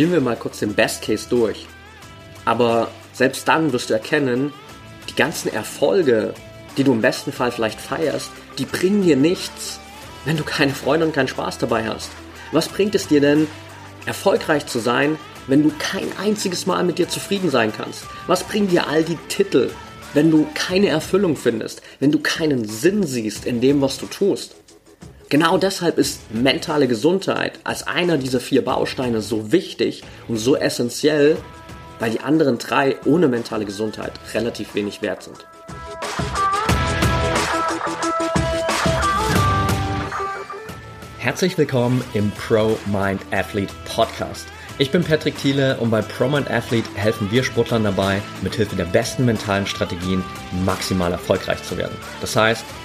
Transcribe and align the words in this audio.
Spielen 0.00 0.12
wir 0.14 0.22
mal 0.22 0.36
kurz 0.36 0.60
den 0.60 0.72
Best 0.72 1.02
Case 1.02 1.26
durch. 1.28 1.66
Aber 2.46 2.90
selbst 3.12 3.46
dann 3.46 3.70
wirst 3.74 3.90
du 3.90 3.92
erkennen, 3.92 4.50
die 5.10 5.14
ganzen 5.14 5.52
Erfolge, 5.52 6.32
die 6.78 6.84
du 6.84 6.92
im 6.92 7.02
besten 7.02 7.32
Fall 7.32 7.52
vielleicht 7.52 7.78
feierst, 7.78 8.30
die 8.56 8.64
bringen 8.64 9.02
dir 9.02 9.16
nichts, 9.16 9.78
wenn 10.24 10.38
du 10.38 10.42
keine 10.42 10.72
Freude 10.72 11.04
und 11.04 11.12
keinen 11.12 11.28
Spaß 11.28 11.58
dabei 11.58 11.86
hast. 11.86 12.08
Was 12.50 12.68
bringt 12.68 12.94
es 12.94 13.08
dir 13.08 13.20
denn, 13.20 13.46
erfolgreich 14.06 14.64
zu 14.64 14.78
sein, 14.78 15.18
wenn 15.48 15.62
du 15.62 15.70
kein 15.78 16.08
einziges 16.18 16.64
Mal 16.64 16.82
mit 16.82 16.96
dir 16.96 17.10
zufrieden 17.10 17.50
sein 17.50 17.70
kannst? 17.70 18.04
Was 18.26 18.44
bringen 18.44 18.68
dir 18.68 18.88
all 18.88 19.04
die 19.04 19.18
Titel, 19.28 19.70
wenn 20.14 20.30
du 20.30 20.48
keine 20.54 20.88
Erfüllung 20.88 21.36
findest, 21.36 21.82
wenn 21.98 22.10
du 22.10 22.20
keinen 22.20 22.64
Sinn 22.64 23.02
siehst 23.02 23.44
in 23.44 23.60
dem, 23.60 23.82
was 23.82 23.98
du 23.98 24.06
tust? 24.06 24.56
Genau 25.30 25.58
deshalb 25.58 25.96
ist 25.96 26.34
mentale 26.34 26.88
Gesundheit 26.88 27.60
als 27.62 27.86
einer 27.86 28.18
dieser 28.18 28.40
vier 28.40 28.64
Bausteine 28.64 29.20
so 29.20 29.52
wichtig 29.52 30.02
und 30.26 30.38
so 30.38 30.56
essentiell, 30.56 31.36
weil 32.00 32.10
die 32.10 32.18
anderen 32.18 32.58
drei 32.58 32.96
ohne 33.04 33.28
mentale 33.28 33.64
Gesundheit 33.64 34.10
relativ 34.34 34.74
wenig 34.74 35.02
wert 35.02 35.22
sind. 35.22 35.46
Herzlich 41.18 41.56
willkommen 41.56 42.02
im 42.12 42.32
Pro 42.32 42.76
Mind 42.86 43.20
Athlete 43.30 43.72
Podcast. 43.84 44.48
Ich 44.78 44.90
bin 44.90 45.04
Patrick 45.04 45.38
Thiele 45.38 45.76
und 45.76 45.90
bei 45.90 46.02
Pro 46.02 46.26
Mind 46.26 46.50
Athlete 46.50 46.90
helfen 46.94 47.30
wir 47.30 47.44
Sportlern 47.44 47.84
dabei, 47.84 48.20
mithilfe 48.42 48.74
der 48.74 48.86
besten 48.86 49.26
mentalen 49.26 49.66
Strategien 49.66 50.24
maximal 50.64 51.12
erfolgreich 51.12 51.62
zu 51.62 51.76
werden. 51.76 51.96
Das 52.20 52.34
heißt, 52.34 52.64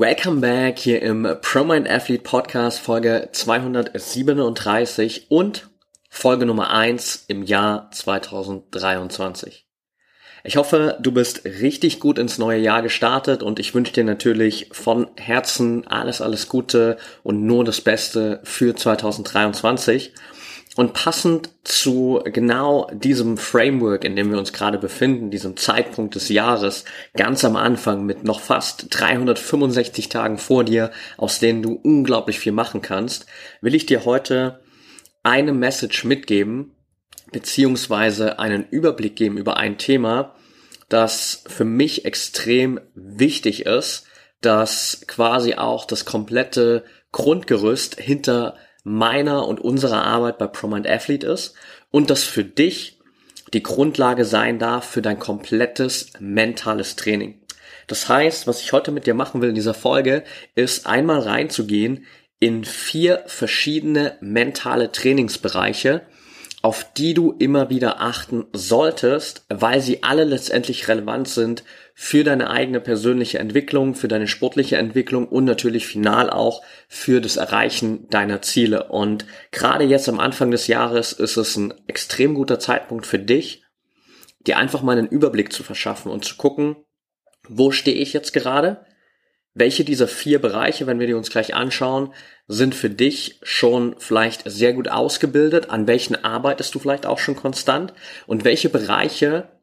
Welcome 0.00 0.40
back 0.42 0.78
hier 0.78 1.02
im 1.02 1.26
ProMind 1.42 1.90
Athlete 1.90 2.22
Podcast 2.22 2.78
Folge 2.78 3.30
237 3.32 5.26
und 5.28 5.70
Folge 6.08 6.46
Nummer 6.46 6.70
eins 6.70 7.24
im 7.26 7.42
Jahr 7.42 7.90
2023. 7.90 9.66
Ich 10.44 10.56
hoffe, 10.56 10.96
du 11.00 11.10
bist 11.10 11.44
richtig 11.44 11.98
gut 11.98 12.20
ins 12.20 12.38
neue 12.38 12.60
Jahr 12.60 12.82
gestartet 12.82 13.42
und 13.42 13.58
ich 13.58 13.74
wünsche 13.74 13.92
dir 13.92 14.04
natürlich 14.04 14.68
von 14.70 15.08
Herzen 15.16 15.84
alles, 15.88 16.20
alles 16.20 16.48
Gute 16.48 16.96
und 17.24 17.44
nur 17.44 17.64
das 17.64 17.80
Beste 17.80 18.38
für 18.44 18.76
2023. 18.76 20.12
Und 20.78 20.92
passend 20.92 21.50
zu 21.64 22.22
genau 22.24 22.88
diesem 22.92 23.36
Framework, 23.36 24.04
in 24.04 24.14
dem 24.14 24.30
wir 24.30 24.38
uns 24.38 24.52
gerade 24.52 24.78
befinden, 24.78 25.28
diesem 25.28 25.56
Zeitpunkt 25.56 26.14
des 26.14 26.28
Jahres, 26.28 26.84
ganz 27.16 27.44
am 27.44 27.56
Anfang 27.56 28.06
mit 28.06 28.22
noch 28.22 28.38
fast 28.38 28.86
365 28.90 30.08
Tagen 30.08 30.38
vor 30.38 30.62
dir, 30.62 30.92
aus 31.16 31.40
denen 31.40 31.62
du 31.62 31.72
unglaublich 31.72 32.38
viel 32.38 32.52
machen 32.52 32.80
kannst, 32.80 33.26
will 33.60 33.74
ich 33.74 33.86
dir 33.86 34.04
heute 34.04 34.60
eine 35.24 35.52
Message 35.52 36.04
mitgeben, 36.04 36.76
beziehungsweise 37.32 38.38
einen 38.38 38.64
Überblick 38.70 39.16
geben 39.16 39.36
über 39.36 39.56
ein 39.56 39.78
Thema, 39.78 40.36
das 40.88 41.42
für 41.48 41.64
mich 41.64 42.04
extrem 42.04 42.78
wichtig 42.94 43.66
ist, 43.66 44.06
das 44.42 45.02
quasi 45.08 45.54
auch 45.54 45.86
das 45.86 46.04
komplette 46.04 46.84
Grundgerüst 47.10 48.00
hinter 48.00 48.54
meiner 48.88 49.46
und 49.46 49.60
unserer 49.60 50.04
Arbeit 50.04 50.38
bei 50.38 50.46
ProMind 50.46 50.88
Athlete 50.88 51.26
ist 51.26 51.54
und 51.90 52.10
das 52.10 52.24
für 52.24 52.44
dich 52.44 52.98
die 53.54 53.62
Grundlage 53.62 54.24
sein 54.24 54.58
darf 54.58 54.88
für 54.88 55.02
dein 55.02 55.18
komplettes 55.18 56.12
mentales 56.18 56.96
Training. 56.96 57.40
Das 57.86 58.08
heißt, 58.08 58.46
was 58.46 58.60
ich 58.60 58.72
heute 58.72 58.90
mit 58.90 59.06
dir 59.06 59.14
machen 59.14 59.40
will 59.40 59.48
in 59.48 59.54
dieser 59.54 59.74
Folge, 59.74 60.24
ist 60.54 60.86
einmal 60.86 61.20
reinzugehen 61.20 62.04
in 62.38 62.64
vier 62.64 63.24
verschiedene 63.26 64.18
mentale 64.20 64.92
Trainingsbereiche, 64.92 66.02
auf 66.60 66.92
die 66.92 67.14
du 67.14 67.34
immer 67.38 67.70
wieder 67.70 68.00
achten 68.00 68.46
solltest, 68.52 69.44
weil 69.48 69.80
sie 69.80 70.02
alle 70.02 70.24
letztendlich 70.24 70.88
relevant 70.88 71.28
sind 71.28 71.64
für 72.00 72.22
deine 72.22 72.48
eigene 72.48 72.78
persönliche 72.78 73.40
Entwicklung, 73.40 73.96
für 73.96 74.06
deine 74.06 74.28
sportliche 74.28 74.76
Entwicklung 74.76 75.26
und 75.26 75.44
natürlich 75.44 75.88
final 75.88 76.30
auch 76.30 76.62
für 76.86 77.20
das 77.20 77.36
Erreichen 77.36 78.08
deiner 78.08 78.40
Ziele. 78.40 78.84
Und 78.84 79.26
gerade 79.50 79.82
jetzt 79.82 80.08
am 80.08 80.20
Anfang 80.20 80.52
des 80.52 80.68
Jahres 80.68 81.12
ist 81.12 81.36
es 81.36 81.56
ein 81.56 81.74
extrem 81.88 82.34
guter 82.34 82.60
Zeitpunkt 82.60 83.04
für 83.04 83.18
dich, 83.18 83.64
dir 84.46 84.58
einfach 84.58 84.82
mal 84.82 84.96
einen 84.96 85.08
Überblick 85.08 85.52
zu 85.52 85.64
verschaffen 85.64 86.12
und 86.12 86.24
zu 86.24 86.36
gucken, 86.36 86.76
wo 87.48 87.72
stehe 87.72 87.96
ich 87.96 88.12
jetzt 88.12 88.32
gerade? 88.32 88.86
Welche 89.54 89.82
dieser 89.82 90.06
vier 90.06 90.40
Bereiche, 90.40 90.86
wenn 90.86 91.00
wir 91.00 91.08
die 91.08 91.14
uns 91.14 91.30
gleich 91.30 91.56
anschauen, 91.56 92.14
sind 92.46 92.76
für 92.76 92.90
dich 92.90 93.40
schon 93.42 93.96
vielleicht 93.98 94.48
sehr 94.48 94.72
gut 94.72 94.88
ausgebildet? 94.88 95.70
An 95.70 95.88
welchen 95.88 96.14
arbeitest 96.24 96.72
du 96.76 96.78
vielleicht 96.78 97.06
auch 97.06 97.18
schon 97.18 97.34
konstant? 97.34 97.92
Und 98.28 98.44
welche 98.44 98.68
Bereiche 98.68 99.57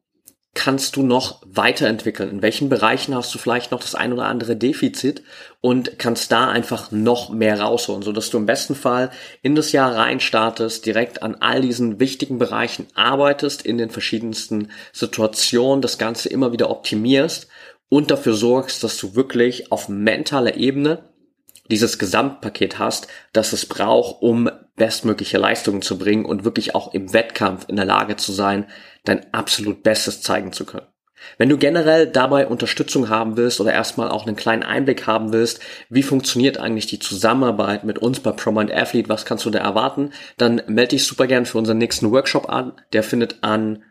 kannst 0.56 0.96
du 0.96 1.04
noch 1.04 1.42
weiterentwickeln? 1.46 2.32
In 2.32 2.42
welchen 2.42 2.70
Bereichen 2.70 3.14
hast 3.14 3.36
du 3.36 3.38
vielleicht 3.38 3.72
noch 3.72 3.82
das 3.82 3.94
ein 3.94 4.12
oder 4.12 4.26
andere 4.26 4.56
Defizit 4.56 5.22
und 5.62 6.00
kannst 6.00 6.32
da 6.32 6.50
einfach 6.50 6.92
noch 6.92 7.30
mehr 7.30 7.60
rausholen, 7.60 8.02
so 8.02 8.12
dass 8.12 8.32
du 8.32 8.38
im 8.38 8.48
besten 8.48 8.74
Fall 8.74 9.12
in 9.44 9.54
das 9.54 9.74
Jahr 9.74 9.96
rein 9.96 10.20
startest, 10.20 10.86
direkt 10.86 11.22
an 11.22 11.36
all 11.36 11.62
diesen 11.62 12.00
wichtigen 12.00 12.40
Bereichen 12.40 12.88
arbeitest, 12.96 13.64
in 13.64 13.78
den 13.78 13.92
verschiedensten 13.92 14.70
Situationen 14.94 15.82
das 15.82 15.98
Ganze 15.98 16.30
immer 16.30 16.52
wieder 16.52 16.72
optimierst 16.72 17.48
und 17.90 18.10
dafür 18.10 18.34
sorgst, 18.34 18.84
dass 18.84 18.98
du 18.98 19.14
wirklich 19.16 19.72
auf 19.72 19.90
mentaler 19.90 20.56
Ebene 20.56 21.04
dieses 21.72 21.98
Gesamtpaket 21.98 22.80
hast, 22.80 23.08
das 23.34 23.54
es 23.54 23.66
braucht, 23.66 24.22
um 24.22 24.50
bestmögliche 24.76 25.38
Leistungen 25.38 25.82
zu 25.82 25.98
bringen 25.98 26.26
und 26.26 26.44
wirklich 26.44 26.76
auch 26.76 26.94
im 26.94 27.14
Wettkampf 27.14 27.66
in 27.68 27.76
der 27.76 27.86
Lage 27.86 28.18
zu 28.18 28.32
sein, 28.32 28.66
dein 29.04 29.34
absolut 29.34 29.84
Bestes 29.84 30.22
zeigen 30.22 30.52
zu 30.52 30.66
können. 30.66 30.88
Wenn 31.38 31.50
du 31.50 31.58
generell 31.58 32.08
dabei 32.08 32.48
Unterstützung 32.48 33.10
haben 33.10 33.36
willst 33.38 33.60
oder 33.60 33.74
erstmal 33.74 34.10
auch 34.10 34.28
einen 34.28 34.36
kleinen 34.36 34.64
Einblick 34.64 35.08
haben 35.08 35.34
willst, 35.34 35.60
wie 35.90 36.04
funktioniert 36.04 36.60
eigentlich 36.60 36.88
die 36.88 37.00
Zusammenarbeit 37.00 37.84
mit 37.84 38.00
uns 38.00 38.20
bei 38.20 38.32
ProMind 38.32 38.72
Athlete, 38.72 39.10
was 39.10 39.26
kannst 39.26 39.46
du 39.46 39.50
da 39.50 39.60
erwarten, 39.60 40.12
dann 40.38 40.62
melde 40.68 40.90
dich 40.90 41.06
super 41.06 41.26
gern 41.26 41.46
für 41.46 41.58
unseren 41.58 41.78
nächsten 41.78 42.12
Workshop 42.12 42.50
an. 42.50 42.74
Der 42.94 43.02
findet 43.02 43.44
an 43.44 43.84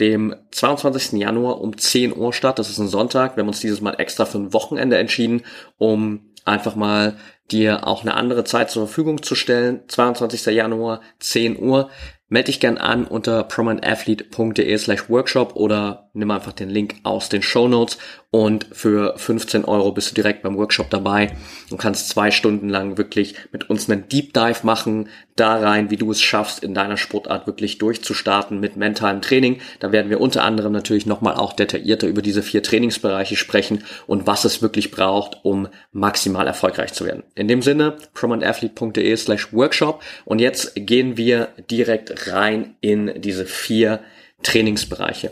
dem 0.00 0.34
22. 0.50 1.20
Januar 1.20 1.60
um 1.60 1.76
10 1.76 2.16
Uhr 2.16 2.32
statt. 2.32 2.58
Das 2.58 2.70
ist 2.70 2.78
ein 2.78 2.88
Sonntag. 2.88 3.36
Wir 3.36 3.42
haben 3.42 3.48
uns 3.48 3.60
dieses 3.60 3.80
Mal 3.80 3.94
extra 3.94 4.24
für 4.24 4.38
ein 4.38 4.52
Wochenende 4.52 4.98
entschieden, 4.98 5.42
um 5.76 6.27
einfach 6.48 6.76
mal 6.76 7.16
dir 7.50 7.86
auch 7.86 8.02
eine 8.02 8.14
andere 8.14 8.44
Zeit 8.44 8.70
zur 8.70 8.86
Verfügung 8.86 9.22
zu 9.22 9.34
stellen. 9.34 9.80
22. 9.88 10.46
Januar, 10.54 11.00
10 11.18 11.58
Uhr. 11.58 11.90
Melde 12.30 12.46
dich 12.46 12.60
gern 12.60 12.76
an 12.76 13.06
unter 13.06 13.42
prominentathlete.de 13.44 14.76
slash 14.76 15.08
workshop 15.08 15.56
oder 15.56 16.10
nimm 16.12 16.30
einfach 16.30 16.52
den 16.52 16.68
Link 16.68 16.96
aus 17.02 17.30
den 17.30 17.40
Show 17.40 17.68
Notes 17.68 17.96
und 18.30 18.66
für 18.72 19.14
15 19.16 19.64
Euro 19.64 19.92
bist 19.92 20.10
du 20.10 20.14
direkt 20.14 20.42
beim 20.42 20.58
Workshop 20.58 20.90
dabei 20.90 21.32
und 21.70 21.78
kannst 21.78 22.10
zwei 22.10 22.30
Stunden 22.30 22.68
lang 22.68 22.98
wirklich 22.98 23.36
mit 23.50 23.70
uns 23.70 23.88
einen 23.88 24.06
Deep 24.10 24.34
Dive 24.34 24.58
machen, 24.64 25.08
da 25.36 25.56
rein, 25.56 25.90
wie 25.90 25.96
du 25.96 26.10
es 26.10 26.20
schaffst, 26.20 26.62
in 26.62 26.74
deiner 26.74 26.98
Sportart 26.98 27.46
wirklich 27.46 27.78
durchzustarten 27.78 28.60
mit 28.60 28.76
mentalem 28.76 29.22
Training. 29.22 29.60
Da 29.80 29.92
werden 29.92 30.10
wir 30.10 30.20
unter 30.20 30.44
anderem 30.44 30.72
natürlich 30.72 31.06
nochmal 31.06 31.36
auch 31.36 31.54
detaillierter 31.54 32.08
über 32.08 32.20
diese 32.20 32.42
vier 32.42 32.62
Trainingsbereiche 32.62 33.36
sprechen 33.36 33.84
und 34.06 34.26
was 34.26 34.44
es 34.44 34.60
wirklich 34.60 34.90
braucht, 34.90 35.38
um 35.44 35.68
maximal 35.92 36.46
erfolgreich 36.46 36.92
zu 36.92 37.06
werden. 37.06 37.22
In 37.38 37.48
dem 37.48 37.62
Sinne, 37.62 37.96
prominentathlete.de 38.14 39.16
slash 39.16 39.52
workshop 39.52 40.02
und 40.24 40.40
jetzt 40.40 40.72
gehen 40.74 41.16
wir 41.16 41.48
direkt 41.70 42.32
rein 42.32 42.76
in 42.80 43.20
diese 43.20 43.46
vier 43.46 44.00
Trainingsbereiche 44.42 45.30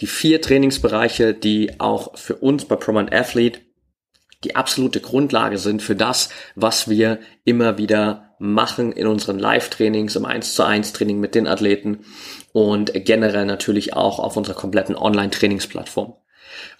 die 0.00 0.06
vier 0.06 0.40
Trainingsbereiche, 0.40 1.34
die 1.34 1.80
auch 1.80 2.16
für 2.18 2.36
uns 2.36 2.64
bei 2.64 2.76
ProMind 2.76 3.12
Athlete 3.12 3.60
die 4.44 4.54
absolute 4.54 5.00
Grundlage 5.00 5.58
sind 5.58 5.82
für 5.82 5.96
das, 5.96 6.28
was 6.54 6.88
wir 6.88 7.18
immer 7.44 7.78
wieder 7.78 8.34
machen 8.38 8.92
in 8.92 9.06
unseren 9.06 9.38
Live-Trainings, 9.38 10.14
im 10.14 10.26
1 10.26 10.54
zu 10.54 10.62
1 10.62 10.92
Training 10.92 11.18
mit 11.18 11.34
den 11.34 11.46
Athleten 11.46 12.04
und 12.52 12.92
generell 12.94 13.46
natürlich 13.46 13.94
auch 13.94 14.18
auf 14.18 14.36
unserer 14.36 14.54
kompletten 14.54 14.94
Online-Trainingsplattform. 14.94 16.14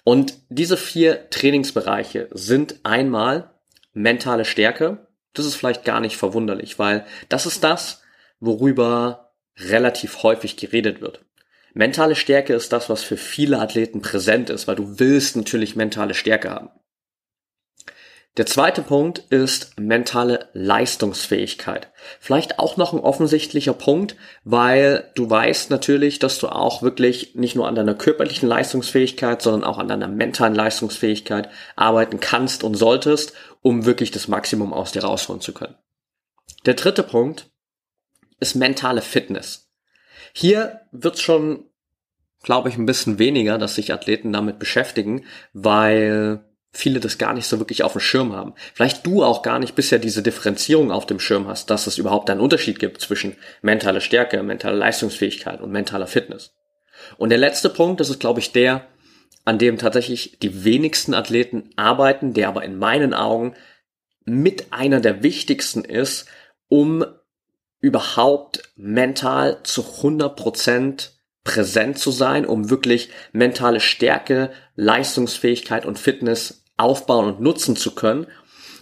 Und 0.04 0.34
diese 0.50 0.76
vier 0.76 1.30
Trainingsbereiche 1.30 2.28
sind 2.32 2.76
einmal 2.82 3.50
mentale 3.96 4.44
Stärke. 4.44 5.06
Das 5.32 5.46
ist 5.46 5.56
vielleicht 5.56 5.84
gar 5.84 6.00
nicht 6.00 6.16
verwunderlich, 6.16 6.78
weil 6.78 7.04
das 7.28 7.46
ist 7.46 7.64
das, 7.64 8.02
worüber 8.40 9.32
relativ 9.58 10.22
häufig 10.22 10.56
geredet 10.56 11.00
wird. 11.00 11.24
Mentale 11.72 12.14
Stärke 12.14 12.54
ist 12.54 12.72
das, 12.72 12.88
was 12.88 13.02
für 13.02 13.16
viele 13.16 13.58
Athleten 13.58 14.02
präsent 14.02 14.50
ist, 14.50 14.68
weil 14.68 14.76
du 14.76 14.98
willst 14.98 15.36
natürlich 15.36 15.76
mentale 15.76 16.14
Stärke 16.14 16.50
haben. 16.50 16.70
Der 18.36 18.44
zweite 18.44 18.82
Punkt 18.82 19.20
ist 19.30 19.80
mentale 19.80 20.50
Leistungsfähigkeit. 20.52 21.88
Vielleicht 22.20 22.58
auch 22.58 22.76
noch 22.76 22.92
ein 22.92 23.00
offensichtlicher 23.00 23.72
Punkt, 23.72 24.14
weil 24.44 25.10
du 25.14 25.30
weißt 25.30 25.70
natürlich, 25.70 26.18
dass 26.18 26.38
du 26.38 26.48
auch 26.48 26.82
wirklich 26.82 27.34
nicht 27.34 27.56
nur 27.56 27.66
an 27.66 27.74
deiner 27.74 27.94
körperlichen 27.94 28.46
Leistungsfähigkeit, 28.46 29.40
sondern 29.40 29.64
auch 29.64 29.78
an 29.78 29.88
deiner 29.88 30.08
mentalen 30.08 30.54
Leistungsfähigkeit 30.54 31.48
arbeiten 31.76 32.20
kannst 32.20 32.62
und 32.62 32.74
solltest, 32.74 33.32
um 33.66 33.84
wirklich 33.84 34.12
das 34.12 34.28
Maximum 34.28 34.72
aus 34.72 34.92
dir 34.92 35.02
rausholen 35.02 35.40
zu 35.40 35.52
können. 35.52 35.74
Der 36.66 36.74
dritte 36.74 37.02
Punkt 37.02 37.50
ist 38.38 38.54
mentale 38.54 39.02
Fitness. 39.02 39.72
Hier 40.32 40.82
wird 40.92 41.18
schon, 41.18 41.64
glaube 42.44 42.68
ich, 42.68 42.76
ein 42.76 42.86
bisschen 42.86 43.18
weniger, 43.18 43.58
dass 43.58 43.74
sich 43.74 43.92
Athleten 43.92 44.32
damit 44.32 44.60
beschäftigen, 44.60 45.24
weil 45.52 46.44
viele 46.70 47.00
das 47.00 47.18
gar 47.18 47.34
nicht 47.34 47.48
so 47.48 47.58
wirklich 47.58 47.82
auf 47.82 47.90
dem 47.90 48.00
Schirm 48.00 48.34
haben. 48.34 48.54
Vielleicht 48.72 49.04
du 49.04 49.24
auch 49.24 49.42
gar 49.42 49.58
nicht 49.58 49.74
bisher 49.74 49.98
diese 49.98 50.22
Differenzierung 50.22 50.92
auf 50.92 51.04
dem 51.04 51.18
Schirm 51.18 51.48
hast, 51.48 51.68
dass 51.68 51.88
es 51.88 51.98
überhaupt 51.98 52.30
einen 52.30 52.40
Unterschied 52.40 52.78
gibt 52.78 53.00
zwischen 53.00 53.36
mentaler 53.62 54.00
Stärke, 54.00 54.44
mentaler 54.44 54.76
Leistungsfähigkeit 54.76 55.60
und 55.60 55.72
mentaler 55.72 56.06
Fitness. 56.06 56.54
Und 57.16 57.30
der 57.30 57.38
letzte 57.38 57.68
Punkt, 57.68 57.98
das 57.98 58.10
ist 58.10 58.20
glaube 58.20 58.38
ich 58.38 58.52
der, 58.52 58.86
an 59.46 59.58
dem 59.58 59.78
tatsächlich 59.78 60.38
die 60.40 60.64
wenigsten 60.64 61.14
Athleten 61.14 61.70
arbeiten, 61.76 62.34
der 62.34 62.48
aber 62.48 62.64
in 62.64 62.78
meinen 62.78 63.14
Augen 63.14 63.54
mit 64.24 64.72
einer 64.72 65.00
der 65.00 65.22
wichtigsten 65.22 65.84
ist, 65.84 66.26
um 66.68 67.04
überhaupt 67.80 68.64
mental 68.74 69.62
zu 69.62 69.82
100% 69.82 71.10
präsent 71.44 71.98
zu 71.98 72.10
sein, 72.10 72.44
um 72.44 72.70
wirklich 72.70 73.10
mentale 73.30 73.78
Stärke, 73.78 74.50
Leistungsfähigkeit 74.74 75.86
und 75.86 75.96
Fitness 75.96 76.64
aufbauen 76.76 77.26
und 77.26 77.40
nutzen 77.40 77.76
zu 77.76 77.94
können. 77.94 78.26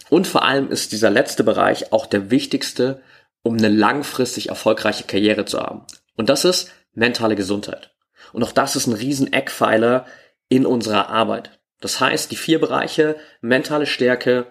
Und 0.09 0.25
vor 0.25 0.43
allem 0.43 0.71
ist 0.71 0.91
dieser 0.91 1.11
letzte 1.11 1.43
Bereich 1.43 1.93
auch 1.93 2.07
der 2.07 2.31
wichtigste, 2.31 3.03
um 3.43 3.55
eine 3.55 3.69
langfristig 3.69 4.49
erfolgreiche 4.49 5.03
Karriere 5.03 5.45
zu 5.45 5.59
haben. 5.59 5.83
Und 6.15 6.29
das 6.29 6.43
ist 6.43 6.71
mentale 6.95 7.35
Gesundheit. 7.35 7.91
Und 8.33 8.43
auch 8.43 8.51
das 8.51 8.75
ist 8.75 8.87
ein 8.87 8.93
riesen 8.93 9.31
Eckpfeiler 9.31 10.07
in 10.49 10.65
unserer 10.65 11.09
Arbeit. 11.09 11.59
Das 11.81 11.99
heißt, 11.99 12.31
die 12.31 12.35
vier 12.35 12.59
Bereiche 12.59 13.17
mentale 13.41 13.85
Stärke, 13.85 14.47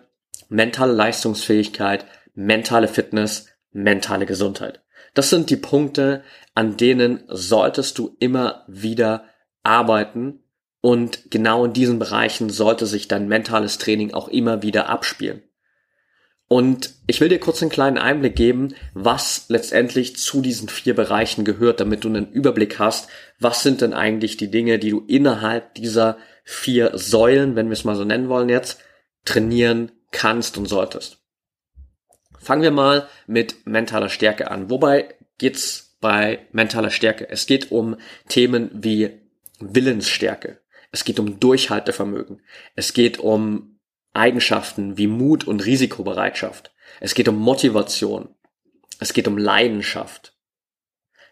mentale 0.48 0.92
Leistungsfähigkeit, 0.92 2.06
mentale 2.34 2.88
Fitness, 2.88 3.48
mentale 3.72 4.26
Gesundheit. 4.26 4.82
Das 5.14 5.30
sind 5.30 5.50
die 5.50 5.56
Punkte, 5.56 6.22
an 6.54 6.76
denen 6.76 7.24
solltest 7.28 7.98
du 7.98 8.16
immer 8.18 8.64
wieder 8.66 9.24
arbeiten, 9.62 10.40
und 10.84 11.30
genau 11.30 11.64
in 11.64 11.72
diesen 11.72 11.98
Bereichen 11.98 12.50
sollte 12.50 12.84
sich 12.84 13.08
dein 13.08 13.26
mentales 13.26 13.78
Training 13.78 14.12
auch 14.12 14.28
immer 14.28 14.60
wieder 14.60 14.90
abspielen. 14.90 15.42
Und 16.46 16.94
ich 17.06 17.20
will 17.20 17.28
dir 17.28 17.40
kurz 17.40 17.62
einen 17.62 17.70
kleinen 17.70 17.98
Einblick 17.98 18.36
geben, 18.36 18.74
was 18.92 19.46
letztendlich 19.48 20.16
zu 20.16 20.42
diesen 20.42 20.68
vier 20.68 20.94
Bereichen 20.94 21.44
gehört, 21.44 21.80
damit 21.80 22.04
du 22.04 22.08
einen 22.08 22.30
Überblick 22.30 22.78
hast, 22.78 23.08
was 23.40 23.62
sind 23.62 23.80
denn 23.80 23.94
eigentlich 23.94 24.36
die 24.36 24.50
Dinge, 24.50 24.78
die 24.78 24.90
du 24.90 25.04
innerhalb 25.06 25.74
dieser 25.74 26.18
vier 26.44 26.92
Säulen, 26.98 27.56
wenn 27.56 27.68
wir 27.68 27.72
es 27.72 27.84
mal 27.84 27.96
so 27.96 28.04
nennen 28.04 28.28
wollen 28.28 28.50
jetzt, 28.50 28.78
trainieren 29.24 29.90
kannst 30.10 30.58
und 30.58 30.66
solltest. 30.66 31.18
Fangen 32.38 32.62
wir 32.62 32.70
mal 32.70 33.08
mit 33.26 33.66
mentaler 33.66 34.10
Stärke 34.10 34.50
an. 34.50 34.68
Wobei 34.68 35.14
geht's 35.38 35.96
bei 36.00 36.46
mentaler 36.52 36.90
Stärke? 36.90 37.28
Es 37.30 37.46
geht 37.46 37.72
um 37.72 37.96
Themen 38.28 38.70
wie 38.74 39.22
Willensstärke. 39.60 40.60
Es 40.92 41.04
geht 41.04 41.18
um 41.18 41.40
Durchhaltevermögen. 41.40 42.42
Es 42.76 42.92
geht 42.92 43.18
um 43.18 43.73
Eigenschaften 44.14 44.96
wie 44.96 45.06
Mut 45.06 45.44
und 45.44 45.64
Risikobereitschaft. 45.64 46.72
Es 47.00 47.14
geht 47.14 47.28
um 47.28 47.38
Motivation. 47.38 48.34
Es 49.00 49.12
geht 49.12 49.28
um 49.28 49.36
Leidenschaft. 49.36 50.34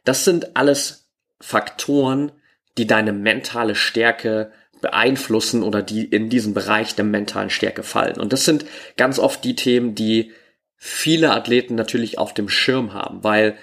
Das 0.05 0.25
sind 0.25 0.57
alles 0.57 1.11
Faktoren, 1.41 2.33
die 2.77 2.87
deine 2.87 3.13
mentale 3.13 3.75
Stärke 3.75 4.53
beeinflussen 4.81 5.63
oder 5.63 5.83
die 5.83 6.05
in 6.05 6.29
diesen 6.29 6.55
Bereich 6.55 6.95
der 6.95 7.05
mentalen 7.05 7.51
Stärke 7.51 7.83
fallen. 7.83 8.19
Und 8.19 8.33
das 8.33 8.45
sind 8.45 8.67
ganz 8.97 9.19
oft 9.19 9.45
die 9.45 9.55
Themen, 9.55 9.95
die 9.95 10.33
viele 10.77 11.33
Athleten 11.33 11.77
natürlich 11.77 12.19
auf 12.19 12.35
dem 12.35 12.49
Schirm 12.49 12.93
haben, 12.93 13.23
weil 13.23 13.57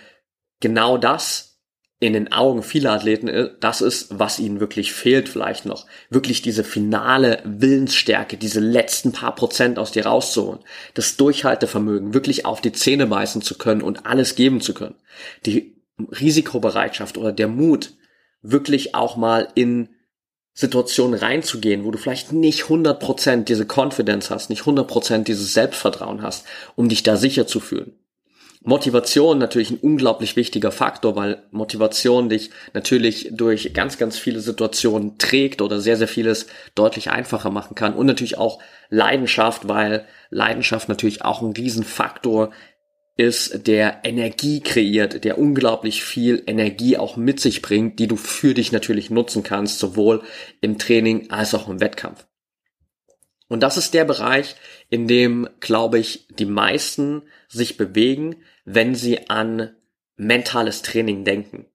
genau 0.61 0.97
das 0.97 1.48
in 1.99 2.13
den 2.13 2.31
Augen 2.31 2.63
vieler 2.63 2.93
Athleten 2.93 3.27
äh, 3.27 3.49
das 3.59 3.81
ist, 3.81 4.17
was 4.17 4.39
ihnen 4.39 4.59
wirklich 4.59 4.93
fehlt 4.93 5.27
vielleicht 5.27 5.65
noch. 5.65 5.85
Wirklich 6.09 6.41
diese 6.41 6.63
finale 6.63 7.41
Willensstärke, 7.45 8.37
diese 8.37 8.61
letzten 8.61 9.11
paar 9.11 9.35
Prozent 9.35 9.77
aus 9.77 9.91
dir 9.91 10.05
rauszuholen. 10.05 10.59
Das 10.93 11.17
Durchhaltevermögen, 11.17 12.13
wirklich 12.13 12.45
auf 12.45 12.61
die 12.61 12.71
Zähne 12.71 13.07
beißen 13.07 13.41
zu 13.41 13.57
können 13.57 13.81
und 13.81 14.05
alles 14.05 14.35
geben 14.35 14.61
zu 14.61 14.73
können. 14.73 14.95
Die 15.45 15.75
Risikobereitschaft 15.99 17.17
oder 17.17 17.33
der 17.33 17.49
Mut, 17.49 17.93
wirklich 18.41 18.95
auch 18.95 19.17
mal 19.17 19.49
in 19.55 19.89
Situationen 20.53 21.19
reinzugehen, 21.19 21.83
wo 21.83 21.91
du 21.91 21.97
vielleicht 21.97 22.31
nicht 22.31 22.63
100% 22.63 23.43
diese 23.43 23.65
Confidence 23.65 24.29
hast, 24.29 24.49
nicht 24.49 24.63
100% 24.63 25.23
dieses 25.23 25.53
Selbstvertrauen 25.53 26.21
hast, 26.21 26.45
um 26.75 26.87
dich 26.87 27.03
da 27.03 27.17
sicher 27.17 27.47
zu 27.47 27.59
fühlen. 27.59 27.93
Motivation 28.61 29.37
natürlich 29.37 29.71
ein 29.71 29.79
unglaublich 29.79 30.35
wichtiger 30.35 30.71
Faktor, 30.71 31.15
weil 31.15 31.43
Motivation 31.51 32.27
dich 32.27 32.49
natürlich 32.73 33.29
durch 33.31 33.73
ganz, 33.73 33.97
ganz 33.97 34.17
viele 34.17 34.41
Situationen 34.41 35.17
trägt 35.17 35.61
oder 35.61 35.79
sehr, 35.79 35.95
sehr 35.95 36.09
vieles 36.09 36.47
deutlich 36.75 37.09
einfacher 37.09 37.51
machen 37.51 37.75
kann. 37.75 37.93
Und 37.93 38.05
natürlich 38.05 38.37
auch 38.37 38.59
Leidenschaft, 38.89 39.69
weil 39.69 40.05
Leidenschaft 40.29 40.89
natürlich 40.89 41.23
auch 41.23 41.41
ein 41.41 41.53
Riesenfaktor 41.53 42.51
ist, 43.15 43.67
der 43.67 44.01
Energie 44.03 44.61
kreiert, 44.61 45.23
der 45.23 45.37
unglaublich 45.37 46.03
viel 46.03 46.43
Energie 46.45 46.97
auch 46.97 47.15
mit 47.15 47.39
sich 47.39 47.61
bringt, 47.61 47.99
die 47.99 48.07
du 48.07 48.17
für 48.17 48.53
dich 48.53 48.71
natürlich 48.71 49.09
nutzen 49.09 49.43
kannst, 49.43 49.79
sowohl 49.79 50.21
im 50.61 50.77
Training 50.77 51.29
als 51.29 51.53
auch 51.53 51.69
im 51.69 51.79
Wettkampf. 51.79 52.28
Und 53.49 53.61
das 53.61 53.77
ist 53.77 53.93
der 53.93 54.05
Bereich, 54.05 54.55
in 54.89 55.07
dem, 55.07 55.49
glaube 55.59 55.99
ich, 55.99 56.27
die 56.29 56.45
meisten 56.45 57.23
sich 57.49 57.75
bewegen, 57.75 58.37
wenn 58.63 58.95
sie 58.95 59.29
an 59.29 59.75
mentales 60.15 60.83
Training 60.83 61.25
denken. 61.25 61.65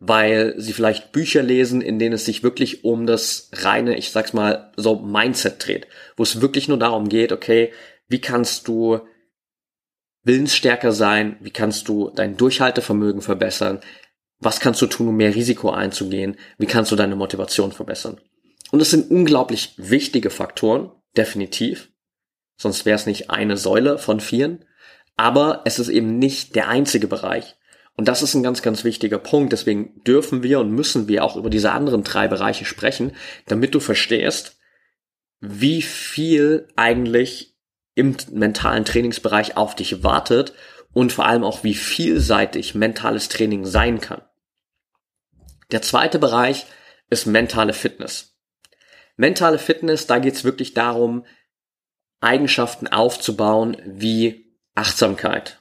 Weil 0.00 0.54
sie 0.56 0.72
vielleicht 0.72 1.12
Bücher 1.12 1.42
lesen, 1.42 1.82
in 1.82 1.98
denen 1.98 2.14
es 2.14 2.24
sich 2.24 2.42
wirklich 2.42 2.82
um 2.84 3.06
das 3.06 3.50
reine, 3.52 3.96
ich 3.96 4.10
sag's 4.10 4.32
mal, 4.32 4.72
so 4.76 4.96
Mindset 5.00 5.66
dreht. 5.66 5.86
Wo 6.16 6.22
es 6.22 6.40
wirklich 6.40 6.66
nur 6.66 6.78
darum 6.78 7.08
geht, 7.08 7.30
okay, 7.30 7.72
wie 8.08 8.20
kannst 8.20 8.66
du 8.66 9.00
willensstärker 10.22 10.92
sein? 10.92 11.36
Wie 11.40 11.50
kannst 11.50 11.88
du 11.88 12.10
dein 12.14 12.36
Durchhaltevermögen 12.36 13.20
verbessern? 13.20 13.80
Was 14.38 14.60
kannst 14.60 14.80
du 14.80 14.86
tun, 14.86 15.08
um 15.08 15.16
mehr 15.16 15.34
Risiko 15.34 15.70
einzugehen? 15.70 16.36
Wie 16.58 16.66
kannst 16.66 16.90
du 16.90 16.96
deine 16.96 17.16
Motivation 17.16 17.72
verbessern? 17.72 18.18
Und 18.70 18.80
es 18.80 18.90
sind 18.90 19.10
unglaublich 19.10 19.74
wichtige 19.76 20.30
Faktoren, 20.30 20.90
definitiv. 21.18 21.90
Sonst 22.56 22.86
wäre 22.86 22.96
es 22.96 23.06
nicht 23.06 23.30
eine 23.30 23.56
Säule 23.56 23.98
von 23.98 24.20
vieren. 24.20 24.64
Aber 25.16 25.62
es 25.64 25.78
ist 25.78 25.88
eben 25.88 26.18
nicht 26.18 26.54
der 26.54 26.68
einzige 26.68 27.08
Bereich. 27.08 27.56
Und 27.96 28.06
das 28.06 28.22
ist 28.22 28.34
ein 28.34 28.44
ganz, 28.44 28.62
ganz 28.62 28.84
wichtiger 28.84 29.18
Punkt. 29.18 29.52
Deswegen 29.52 30.02
dürfen 30.04 30.44
wir 30.44 30.60
und 30.60 30.70
müssen 30.70 31.08
wir 31.08 31.24
auch 31.24 31.36
über 31.36 31.50
diese 31.50 31.72
anderen 31.72 32.04
drei 32.04 32.28
Bereiche 32.28 32.64
sprechen, 32.64 33.16
damit 33.46 33.74
du 33.74 33.80
verstehst, 33.80 34.56
wie 35.40 35.82
viel 35.82 36.68
eigentlich 36.76 37.56
im 37.96 38.16
mentalen 38.30 38.84
Trainingsbereich 38.84 39.56
auf 39.56 39.74
dich 39.74 40.04
wartet 40.04 40.52
und 40.92 41.12
vor 41.12 41.26
allem 41.26 41.42
auch, 41.42 41.64
wie 41.64 41.74
vielseitig 41.74 42.76
mentales 42.76 43.28
Training 43.28 43.66
sein 43.66 44.00
kann. 44.00 44.22
Der 45.72 45.82
zweite 45.82 46.20
Bereich 46.20 46.66
ist 47.10 47.26
mentale 47.26 47.72
Fitness. 47.72 48.37
Mentale 49.18 49.58
Fitness, 49.58 50.06
da 50.06 50.20
geht 50.20 50.34
es 50.34 50.44
wirklich 50.44 50.74
darum, 50.74 51.26
Eigenschaften 52.20 52.86
aufzubauen 52.86 53.76
wie 53.84 54.54
Achtsamkeit, 54.76 55.60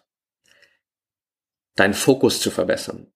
deinen 1.75 1.95
Fokus 1.95 2.39
zu 2.39 2.51
verbessern, 2.51 3.11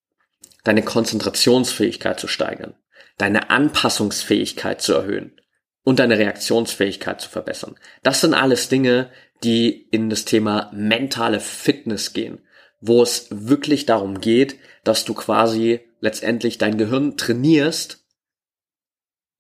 deine 0.63 0.81
Konzentrationsfähigkeit 0.81 2.19
zu 2.19 2.27
steigern, 2.27 2.73
deine 3.17 3.51
Anpassungsfähigkeit 3.51 4.81
zu 4.81 4.93
erhöhen. 4.93 5.37
Und 5.83 5.97
deine 5.97 6.19
Reaktionsfähigkeit 6.19 7.21
zu 7.21 7.27
verbessern. 7.27 7.75
Das 8.03 8.21
sind 8.21 8.35
alles 8.35 8.69
Dinge, 8.69 9.09
die 9.43 9.87
in 9.89 10.11
das 10.11 10.25
Thema 10.25 10.69
mentale 10.71 11.39
Fitness 11.39 12.13
gehen, 12.13 12.37
wo 12.81 13.01
es 13.01 13.27
wirklich 13.31 13.87
darum 13.87 14.21
geht, 14.21 14.57
dass 14.83 15.05
du 15.05 15.15
quasi 15.15 15.79
letztendlich 15.99 16.59
dein 16.59 16.77
Gehirn 16.77 17.17
trainierst, 17.17 18.00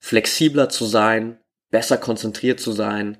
flexibler 0.01 0.67
zu 0.67 0.83
sein, 0.85 1.39
besser 1.69 1.97
konzentriert 1.97 2.59
zu 2.59 2.73
sein, 2.73 3.19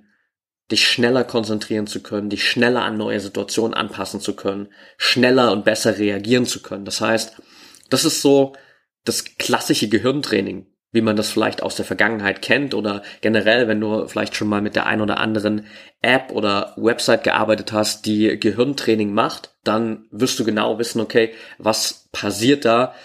dich 0.69 0.87
schneller 0.87 1.23
konzentrieren 1.23 1.87
zu 1.87 2.01
können, 2.01 2.29
dich 2.29 2.47
schneller 2.47 2.83
an 2.83 2.97
neue 2.97 3.19
Situationen 3.19 3.73
anpassen 3.73 4.19
zu 4.19 4.35
können, 4.35 4.67
schneller 4.97 5.51
und 5.53 5.63
besser 5.63 5.97
reagieren 5.97 6.45
zu 6.45 6.61
können. 6.61 6.85
Das 6.85 6.99
heißt, 6.99 7.41
Das 7.91 8.05
ist 8.05 8.21
so 8.21 8.53
das 9.03 9.25
klassische 9.37 9.89
Gehirntraining, 9.89 10.65
wie 10.91 11.01
man 11.01 11.15
das 11.15 11.29
vielleicht 11.29 11.61
aus 11.61 11.75
der 11.75 11.85
Vergangenheit 11.85 12.41
kennt 12.41 12.73
oder 12.73 13.03
generell, 13.21 13.67
wenn 13.67 13.79
du 13.79 14.07
vielleicht 14.07 14.35
schon 14.35 14.47
mal 14.47 14.61
mit 14.61 14.75
der 14.75 14.87
ein 14.87 15.01
oder 15.01 15.19
anderen 15.19 15.67
App 16.01 16.31
oder 16.31 16.73
Website 16.77 17.23
gearbeitet 17.23 17.71
hast, 17.71 18.05
die 18.05 18.39
Gehirntraining 18.39 19.13
macht, 19.13 19.53
dann 19.63 20.07
wirst 20.09 20.39
du 20.39 20.45
genau 20.45 20.79
wissen, 20.79 21.01
okay, 21.01 21.33
was 21.59 22.07
passiert 22.11 22.65
da. 22.65 22.95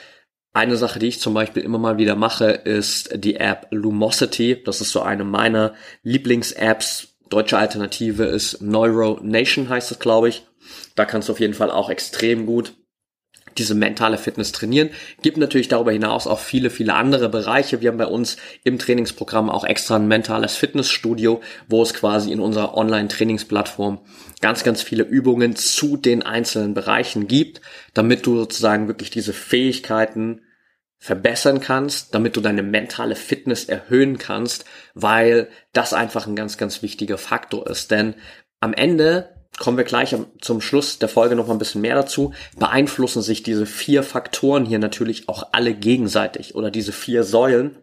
Eine 0.56 0.78
Sache, 0.78 0.98
die 0.98 1.08
ich 1.08 1.20
zum 1.20 1.34
Beispiel 1.34 1.62
immer 1.62 1.76
mal 1.76 1.98
wieder 1.98 2.14
mache, 2.16 2.46
ist 2.46 3.10
die 3.14 3.36
App 3.36 3.66
Lumosity. 3.72 4.62
Das 4.64 4.80
ist 4.80 4.90
so 4.90 5.02
eine 5.02 5.22
meiner 5.22 5.74
Lieblings-Apps. 6.02 7.08
Deutsche 7.28 7.58
Alternative 7.58 8.24
ist 8.24 8.62
Neuro 8.62 9.20
Nation 9.22 9.68
heißt 9.68 9.90
es, 9.90 9.98
glaube 9.98 10.30
ich. 10.30 10.46
Da 10.94 11.04
kannst 11.04 11.28
du 11.28 11.34
auf 11.34 11.40
jeden 11.40 11.52
Fall 11.52 11.70
auch 11.70 11.90
extrem 11.90 12.46
gut 12.46 12.72
diese 13.58 13.74
mentale 13.74 14.16
Fitness 14.16 14.52
trainieren. 14.52 14.88
Gibt 15.20 15.36
natürlich 15.36 15.68
darüber 15.68 15.92
hinaus 15.92 16.26
auch 16.26 16.38
viele, 16.38 16.70
viele 16.70 16.94
andere 16.94 17.28
Bereiche. 17.28 17.82
Wir 17.82 17.90
haben 17.90 17.98
bei 17.98 18.06
uns 18.06 18.38
im 18.64 18.78
Trainingsprogramm 18.78 19.50
auch 19.50 19.64
extra 19.64 19.96
ein 19.96 20.08
mentales 20.08 20.56
Fitnessstudio, 20.56 21.42
wo 21.68 21.82
es 21.82 21.92
quasi 21.92 22.32
in 22.32 22.40
unserer 22.40 22.74
Online-Trainingsplattform 22.74 23.98
ganz, 24.40 24.64
ganz 24.64 24.80
viele 24.80 25.02
Übungen 25.04 25.54
zu 25.54 25.98
den 25.98 26.22
einzelnen 26.22 26.72
Bereichen 26.72 27.28
gibt, 27.28 27.60
damit 27.92 28.24
du 28.24 28.38
sozusagen 28.38 28.88
wirklich 28.88 29.10
diese 29.10 29.34
Fähigkeiten 29.34 30.40
verbessern 30.98 31.60
kannst, 31.60 32.14
damit 32.14 32.36
du 32.36 32.40
deine 32.40 32.62
mentale 32.62 33.16
Fitness 33.16 33.64
erhöhen 33.64 34.18
kannst, 34.18 34.64
weil 34.94 35.48
das 35.72 35.92
einfach 35.92 36.26
ein 36.26 36.36
ganz, 36.36 36.58
ganz 36.58 36.82
wichtiger 36.82 37.18
Faktor 37.18 37.66
ist. 37.68 37.90
Denn 37.90 38.14
am 38.60 38.72
Ende 38.72 39.34
kommen 39.58 39.76
wir 39.76 39.84
gleich 39.84 40.14
zum 40.40 40.60
Schluss 40.60 40.98
der 40.98 41.08
Folge 41.08 41.34
noch 41.34 41.46
mal 41.46 41.54
ein 41.54 41.58
bisschen 41.58 41.80
mehr 41.80 41.94
dazu, 41.94 42.34
beeinflussen 42.58 43.22
sich 43.22 43.42
diese 43.42 43.66
vier 43.66 44.02
Faktoren 44.02 44.64
hier 44.64 44.78
natürlich 44.78 45.28
auch 45.28 45.48
alle 45.52 45.74
gegenseitig 45.74 46.54
oder 46.54 46.70
diese 46.70 46.92
vier 46.92 47.24
Säulen, 47.24 47.76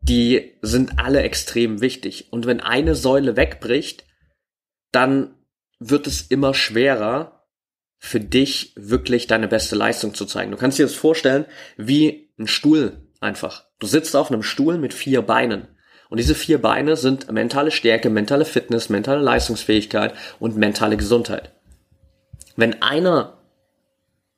die 0.00 0.52
sind 0.62 0.98
alle 0.98 1.22
extrem 1.22 1.80
wichtig. 1.80 2.28
Und 2.30 2.46
wenn 2.46 2.60
eine 2.60 2.94
Säule 2.94 3.36
wegbricht, 3.36 4.04
dann 4.92 5.34
wird 5.78 6.06
es 6.06 6.22
immer 6.22 6.54
schwerer 6.54 7.33
für 8.04 8.20
dich 8.20 8.74
wirklich 8.76 9.28
deine 9.28 9.48
beste 9.48 9.76
Leistung 9.76 10.12
zu 10.12 10.26
zeigen. 10.26 10.50
Du 10.50 10.58
kannst 10.58 10.78
dir 10.78 10.84
das 10.84 10.94
vorstellen 10.94 11.46
wie 11.78 12.28
ein 12.38 12.46
Stuhl 12.46 12.98
einfach. 13.18 13.64
Du 13.78 13.86
sitzt 13.86 14.14
auf 14.14 14.30
einem 14.30 14.42
Stuhl 14.42 14.76
mit 14.76 14.92
vier 14.92 15.22
Beinen. 15.22 15.68
Und 16.10 16.18
diese 16.18 16.34
vier 16.34 16.60
Beine 16.60 16.96
sind 16.96 17.32
mentale 17.32 17.70
Stärke, 17.70 18.10
mentale 18.10 18.44
Fitness, 18.44 18.90
mentale 18.90 19.22
Leistungsfähigkeit 19.22 20.12
und 20.38 20.58
mentale 20.58 20.98
Gesundheit. 20.98 21.52
Wenn 22.56 22.82
einer 22.82 23.38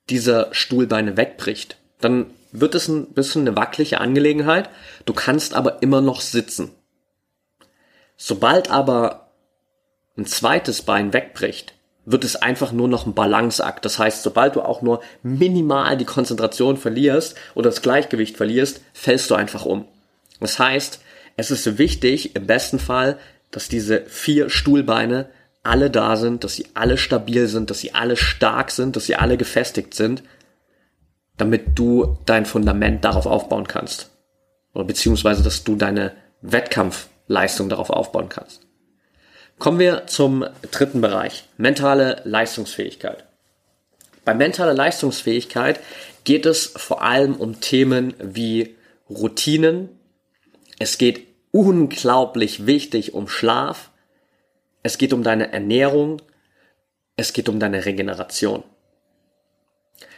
dieser 0.09 0.47
Stuhlbeine 0.53 1.17
wegbricht, 1.17 1.77
dann 1.99 2.27
wird 2.53 2.73
es 2.73 2.87
ein 2.87 3.13
bisschen 3.13 3.41
eine 3.45 3.57
wackelige 3.57 3.99
Angelegenheit. 3.99 4.69
Du 5.05 5.11
kannst 5.11 5.53
aber 5.53 5.81
immer 5.81 5.99
noch 5.99 6.21
sitzen. 6.21 6.71
Sobald 8.15 8.71
aber 8.71 9.33
ein 10.17 10.25
zweites 10.25 10.83
Bein 10.83 11.11
wegbricht, 11.11 11.76
wird 12.07 12.23
es 12.23 12.37
einfach 12.37 12.71
nur 12.71 12.87
noch 12.87 13.05
ein 13.05 13.13
Balanceakt. 13.13 13.83
Das 13.83 13.99
heißt, 13.99 14.23
sobald 14.23 14.55
du 14.55 14.61
auch 14.61 14.81
nur 14.81 15.01
minimal 15.23 15.97
die 15.97 16.05
Konzentration 16.05 16.77
verlierst 16.77 17.35
oder 17.53 17.69
das 17.69 17.81
Gleichgewicht 17.81 18.37
verlierst, 18.37 18.81
fällst 18.93 19.29
du 19.29 19.35
einfach 19.35 19.65
um. 19.65 19.85
Das 20.39 20.57
heißt, 20.57 21.01
es 21.35 21.51
ist 21.51 21.77
wichtig, 21.77 22.33
im 22.35 22.47
besten 22.47 22.79
Fall, 22.79 23.17
dass 23.51 23.67
diese 23.67 24.05
vier 24.05 24.49
Stuhlbeine 24.49 25.29
alle 25.63 25.89
da 25.89 26.15
sind, 26.15 26.45
dass 26.45 26.55
sie 26.55 26.67
alle 26.75 26.97
stabil 26.97 27.47
sind, 27.47 27.69
dass 27.69 27.79
sie 27.79 27.93
alle 27.93 28.15
stark 28.15 28.71
sind, 28.71 28.95
dass 28.95 29.05
sie 29.05 29.17
alle 29.17 29.35
gefestigt 29.35 29.93
sind, 29.93 30.23
damit 31.35 31.77
du 31.77 32.17
dein 32.25 32.45
Fundament 32.45 33.03
darauf 33.03 33.25
aufbauen 33.25 33.67
kannst. 33.67 34.11
Oder 34.73 34.85
beziehungsweise, 34.85 35.43
dass 35.43 35.65
du 35.65 35.75
deine 35.75 36.13
Wettkampfleistung 36.41 37.67
darauf 37.67 37.89
aufbauen 37.89 38.29
kannst. 38.29 38.66
Kommen 39.59 39.79
wir 39.79 40.05
zum 40.05 40.45
dritten 40.71 41.01
Bereich, 41.01 41.45
mentale 41.57 42.21
Leistungsfähigkeit. 42.25 43.25
Bei 44.23 44.35
mentaler 44.35 44.73
Leistungsfähigkeit 44.73 45.79
geht 46.25 46.45
es 46.45 46.67
vor 46.67 47.01
allem 47.01 47.35
um 47.37 47.59
Themen 47.61 48.13
wie 48.19 48.75
Routinen. 49.09 49.89
Es 50.79 50.97
geht 50.97 51.25
unglaublich 51.51 52.65
wichtig 52.65 53.13
um 53.13 53.27
Schlaf. 53.27 53.89
Es 54.83 54.97
geht 54.97 55.13
um 55.13 55.23
deine 55.23 55.53
Ernährung. 55.53 56.21
Es 57.15 57.33
geht 57.33 57.49
um 57.49 57.59
deine 57.59 57.85
Regeneration. 57.85 58.63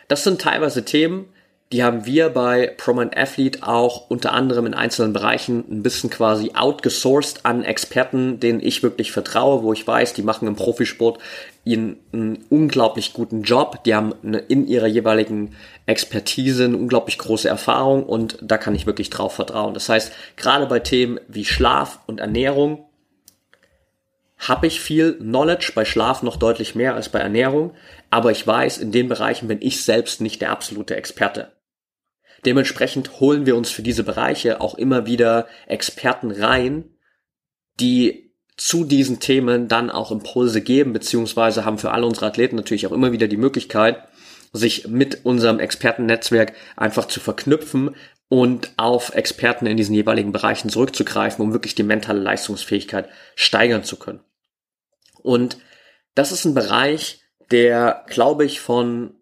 Das 0.10 0.24
sind 0.24 0.42
teilweise 0.42 0.84
Themen, 0.84 1.32
die 1.72 1.84
haben 1.84 2.08
wir 2.08 2.30
bei 2.30 2.74
ProMind 2.78 3.16
Athlete 3.16 3.62
auch 3.62 4.10
unter 4.10 4.34
anderem 4.34 4.66
in 4.66 4.74
einzelnen 4.74 5.14
Bereichen 5.14 5.64
ein 5.70 5.84
bisschen 5.84 6.10
quasi 6.10 6.52
outgesourced 6.56 7.46
an 7.46 7.64
Experten, 7.64 8.40
denen 8.40 8.60
ich 8.60 8.82
wirklich 8.82 9.12
vertraue, 9.12 9.62
wo 9.62 9.72
ich 9.72 9.86
weiß, 9.86 10.14
die 10.14 10.24
machen 10.24 10.48
im 10.48 10.56
Profisport 10.56 11.20
einen 11.68 12.44
unglaublich 12.50 13.14
guten 13.14 13.44
Job. 13.44 13.84
Die 13.84 13.94
haben 13.94 14.16
in 14.48 14.66
ihrer 14.66 14.88
jeweiligen 14.88 15.56
Expertise 15.86 16.66
eine 16.66 16.78
unglaublich 16.78 17.20
große 17.20 17.48
Erfahrung 17.48 18.04
und 18.04 18.40
da 18.42 18.58
kann 18.58 18.74
ich 18.74 18.88
wirklich 18.88 19.12
drauf 19.12 19.34
vertrauen. 19.34 19.76
Das 19.76 19.90
heißt, 19.90 20.12
gerade 20.38 20.66
bei 20.66 20.80
Themen 20.80 21.20
wie 21.28 21.46
Schlaf 21.46 22.00
und 22.08 22.20
Ernährung 22.20 22.86
habe 24.40 24.66
ich 24.66 24.82
viel 24.82 25.14
Knowledge, 25.20 25.74
bei 25.76 25.86
Schlaf 25.86 26.24
noch 26.24 26.38
deutlich 26.38 26.74
mehr 26.74 26.96
als 26.96 27.10
bei 27.10 27.20
Ernährung, 27.20 27.76
aber 28.10 28.32
ich 28.32 28.48
weiß, 28.48 28.80
in 28.80 28.92
den 28.92 29.08
Bereichen 29.08 29.48
bin 29.48 29.62
ich 29.62 29.84
selbst 29.84 30.22
nicht 30.22 30.42
der 30.42 30.50
absolute 30.50 30.96
Experte. 30.96 31.52
Dementsprechend 32.46 33.20
holen 33.20 33.46
wir 33.46 33.56
uns 33.56 33.70
für 33.70 33.82
diese 33.82 34.04
Bereiche 34.04 34.62
auch 34.62 34.76
immer 34.76 35.06
wieder 35.06 35.48
Experten 35.68 36.32
rein, 36.32 36.86
die 37.80 38.34
zu 38.58 38.84
diesen 38.84 39.20
Themen 39.20 39.68
dann 39.68 39.90
auch 39.90 40.12
Impulse 40.12 40.62
geben, 40.62 40.94
beziehungsweise 40.94 41.64
haben 41.64 41.78
für 41.78 41.92
alle 41.92 42.06
unsere 42.06 42.26
Athleten 42.26 42.56
natürlich 42.56 42.88
auch 42.88 42.92
immer 42.92 43.12
wieder 43.12 43.28
die 43.28 43.38
Möglichkeit, 43.38 44.04
sich 44.52 44.88
mit 44.88 45.26
unserem 45.26 45.60
Expertennetzwerk 45.60 46.54
einfach 46.76 47.06
zu 47.06 47.20
verknüpfen 47.20 47.96
und 48.28 48.74
auf 48.78 49.16
Experten 49.16 49.66
in 49.66 49.78
diesen 49.78 49.96
jeweiligen 49.96 50.32
Bereichen 50.32 50.70
zurückzugreifen, 50.70 51.44
um 51.44 51.54
wirklich 51.54 51.76
die 51.76 51.84
mentale 51.84 52.20
Leistungsfähigkeit 52.20 53.10
steigern 53.36 53.84
zu 53.84 53.98
können. 53.98 54.20
Und 55.22 55.58
das 56.16 56.32
ist 56.32 56.46
ein 56.46 56.54
Bereich, 56.54 57.22
der, 57.52 58.06
glaube 58.08 58.46
ich, 58.46 58.60
von 58.60 59.16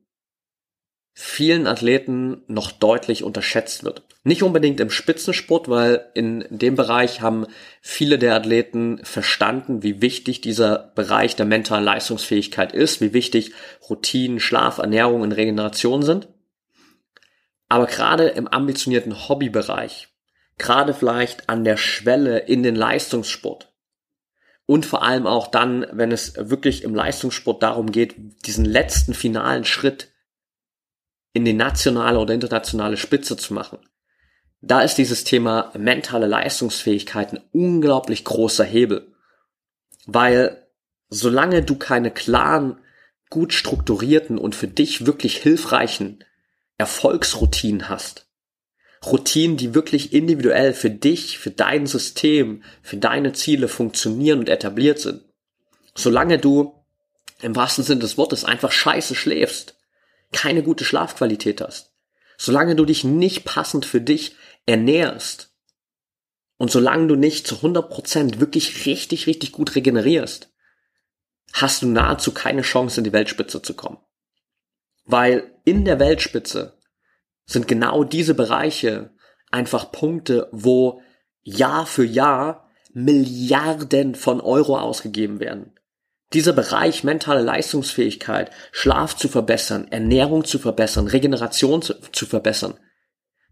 vielen 1.19 1.65
Athleten 1.65 2.43
noch 2.45 2.71
deutlich 2.71 3.23
unterschätzt 3.23 3.83
wird. 3.83 4.03
Nicht 4.23 4.43
unbedingt 4.43 4.79
im 4.79 4.91
Spitzensport, 4.91 5.67
weil 5.67 6.05
in 6.13 6.45
dem 6.51 6.75
Bereich 6.75 7.21
haben 7.21 7.47
viele 7.81 8.19
der 8.19 8.35
Athleten 8.35 8.99
verstanden, 9.03 9.81
wie 9.81 9.99
wichtig 9.99 10.41
dieser 10.41 10.91
Bereich 10.93 11.35
der 11.35 11.47
mentalen 11.47 11.83
Leistungsfähigkeit 11.83 12.71
ist, 12.71 13.01
wie 13.01 13.13
wichtig 13.13 13.53
Routinen, 13.89 14.39
Schlaf, 14.39 14.77
Ernährung 14.77 15.21
und 15.21 15.31
Regeneration 15.31 16.03
sind. 16.03 16.27
Aber 17.67 17.87
gerade 17.87 18.27
im 18.27 18.47
ambitionierten 18.47 19.27
Hobbybereich, 19.27 20.09
gerade 20.59 20.93
vielleicht 20.93 21.49
an 21.49 21.63
der 21.63 21.77
Schwelle 21.77 22.37
in 22.37 22.61
den 22.61 22.75
Leistungssport 22.75 23.73
und 24.67 24.85
vor 24.85 25.01
allem 25.01 25.25
auch 25.25 25.47
dann, 25.47 25.87
wenn 25.91 26.11
es 26.11 26.35
wirklich 26.35 26.83
im 26.83 26.93
Leistungssport 26.93 27.63
darum 27.63 27.91
geht, 27.91 28.13
diesen 28.45 28.65
letzten 28.65 29.15
finalen 29.15 29.65
Schritt 29.65 30.11
in 31.37 31.45
die 31.45 31.53
nationale 31.53 32.19
oder 32.19 32.33
internationale 32.33 32.97
Spitze 32.97 33.37
zu 33.37 33.53
machen. 33.53 33.79
Da 34.61 34.81
ist 34.81 34.95
dieses 34.95 35.23
Thema 35.23 35.71
mentale 35.77 36.27
Leistungsfähigkeit 36.27 37.31
ein 37.31 37.41
unglaublich 37.51 38.23
großer 38.23 38.65
Hebel. 38.65 39.13
Weil 40.05 40.67
solange 41.09 41.61
du 41.61 41.75
keine 41.75 42.11
klaren, 42.11 42.79
gut 43.29 43.53
strukturierten 43.53 44.37
und 44.37 44.55
für 44.55 44.67
dich 44.67 45.05
wirklich 45.05 45.37
hilfreichen 45.37 46.23
Erfolgsroutinen 46.77 47.89
hast, 47.89 48.27
Routinen, 49.05 49.57
die 49.57 49.75
wirklich 49.75 50.11
individuell 50.13 50.73
für 50.73 50.89
dich, 50.89 51.37
für 51.37 51.51
dein 51.51 51.85
System, 51.85 52.63
für 52.81 52.97
deine 52.97 53.33
Ziele 53.33 53.67
funktionieren 53.67 54.39
und 54.39 54.49
etabliert 54.49 54.99
sind, 54.99 55.23
solange 55.93 56.39
du 56.39 56.73
im 57.41 57.55
wahrsten 57.55 57.83
Sinne 57.83 58.01
des 58.01 58.17
Wortes 58.17 58.43
einfach 58.43 58.71
scheiße 58.71 59.13
schläfst, 59.13 59.76
keine 60.31 60.63
gute 60.63 60.83
Schlafqualität 60.83 61.61
hast, 61.61 61.93
solange 62.37 62.75
du 62.75 62.85
dich 62.85 63.03
nicht 63.03 63.45
passend 63.45 63.85
für 63.85 64.01
dich 64.01 64.35
ernährst 64.65 65.53
und 66.57 66.71
solange 66.71 67.07
du 67.07 67.15
nicht 67.15 67.47
zu 67.47 67.55
100% 67.55 68.39
wirklich 68.39 68.85
richtig, 68.85 69.27
richtig 69.27 69.51
gut 69.51 69.75
regenerierst, 69.75 70.51
hast 71.53 71.81
du 71.81 71.87
nahezu 71.87 72.33
keine 72.33 72.61
Chance 72.61 72.99
in 72.99 73.03
die 73.03 73.13
Weltspitze 73.13 73.61
zu 73.61 73.73
kommen. 73.73 73.99
Weil 75.05 75.55
in 75.63 75.85
der 75.85 75.99
Weltspitze 75.99 76.77
sind 77.45 77.67
genau 77.67 78.03
diese 78.03 78.33
Bereiche 78.33 79.15
einfach 79.51 79.91
Punkte, 79.91 80.49
wo 80.51 81.01
Jahr 81.43 81.85
für 81.85 82.03
Jahr 82.03 82.69
Milliarden 82.93 84.15
von 84.15 84.41
Euro 84.41 84.77
ausgegeben 84.77 85.39
werden. 85.39 85.76
Dieser 86.33 86.53
Bereich 86.53 87.03
mentale 87.03 87.41
Leistungsfähigkeit, 87.41 88.51
Schlaf 88.71 89.15
zu 89.15 89.29
verbessern, 89.29 89.87
Ernährung 89.89 90.43
zu 90.43 90.59
verbessern, 90.59 91.07
Regeneration 91.07 91.81
zu, 91.81 91.93
zu 92.11 92.25
verbessern. 92.25 92.77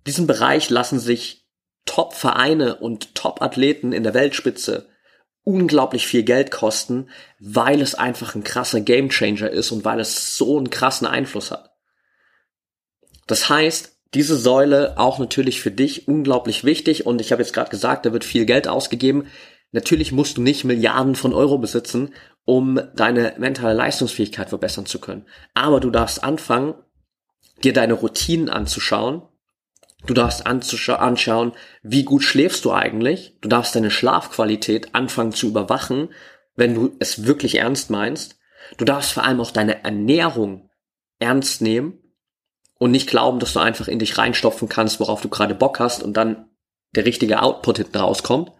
Diesen 0.05 0.27
Bereich 0.27 0.69
lassen 0.69 0.99
sich 0.99 1.47
Top-Vereine 1.85 2.75
und 2.77 3.15
Top-Athleten 3.15 3.93
in 3.93 4.03
der 4.03 4.13
Weltspitze 4.13 4.89
unglaublich 5.43 6.07
viel 6.07 6.23
Geld 6.23 6.51
kosten, 6.51 7.09
weil 7.39 7.81
es 7.81 7.95
einfach 7.95 8.35
ein 8.35 8.43
krasser 8.43 8.81
Gamechanger 8.81 9.49
ist 9.49 9.71
und 9.71 9.85
weil 9.85 9.99
es 9.99 10.37
so 10.37 10.57
einen 10.57 10.71
krassen 10.71 11.07
Einfluss 11.07 11.51
hat. 11.51 11.69
Das 13.27 13.47
heißt, 13.47 13.95
diese 14.13 14.35
Säule 14.37 14.97
auch 14.97 15.19
natürlich 15.19 15.61
für 15.61 15.71
dich 15.71 16.07
unglaublich 16.07 16.63
wichtig 16.63 17.05
und 17.05 17.21
ich 17.21 17.31
habe 17.31 17.41
jetzt 17.41 17.53
gerade 17.53 17.69
gesagt, 17.69 18.05
da 18.05 18.13
wird 18.13 18.23
viel 18.23 18.45
Geld 18.45 18.67
ausgegeben. 18.67 19.27
Natürlich 19.71 20.11
musst 20.11 20.37
du 20.37 20.41
nicht 20.41 20.63
Milliarden 20.63 21.15
von 21.15 21.33
Euro 21.33 21.57
besitzen, 21.57 22.13
um 22.45 22.79
deine 22.95 23.33
mentale 23.37 23.73
Leistungsfähigkeit 23.73 24.49
verbessern 24.49 24.85
zu 24.85 24.99
können. 24.99 25.25
Aber 25.53 25.79
du 25.79 25.89
darfst 25.89 26.23
anfangen, 26.23 26.75
dir 27.63 27.73
deine 27.73 27.93
Routinen 27.93 28.49
anzuschauen. 28.49 29.23
Du 30.05 30.13
darfst 30.13 30.45
anschauen, 30.45 31.53
wie 31.81 32.03
gut 32.03 32.23
schläfst 32.23 32.63
du 32.63 32.71
eigentlich. 32.71 33.37
Du 33.41 33.49
darfst 33.49 33.75
deine 33.75 33.89
Schlafqualität 33.89 34.93
anfangen 34.93 35.33
zu 35.33 35.47
überwachen, 35.47 36.09
wenn 36.55 36.75
du 36.75 36.95
es 36.99 37.25
wirklich 37.25 37.55
ernst 37.55 37.89
meinst. 37.89 38.37
Du 38.77 38.85
darfst 38.85 39.11
vor 39.11 39.23
allem 39.23 39.41
auch 39.41 39.51
deine 39.51 39.83
Ernährung 39.83 40.69
ernst 41.19 41.61
nehmen 41.61 41.99
und 42.77 42.91
nicht 42.91 43.09
glauben, 43.09 43.39
dass 43.39 43.53
du 43.53 43.59
einfach 43.59 43.87
in 43.87 43.99
dich 43.99 44.17
reinstopfen 44.17 44.69
kannst, 44.69 44.99
worauf 44.99 45.21
du 45.21 45.29
gerade 45.29 45.55
Bock 45.55 45.79
hast 45.79 46.03
und 46.03 46.15
dann 46.15 46.49
der 46.95 47.05
richtige 47.05 47.41
Output 47.41 47.77
hinten 47.77 47.97
rauskommt. 47.97 48.51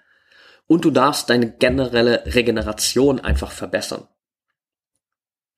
Und 0.68 0.86
du 0.86 0.92
darfst 0.92 1.30
deine 1.30 1.52
generelle 1.52 2.24
Regeneration 2.26 3.20
einfach 3.20 3.52
verbessern. 3.52 4.08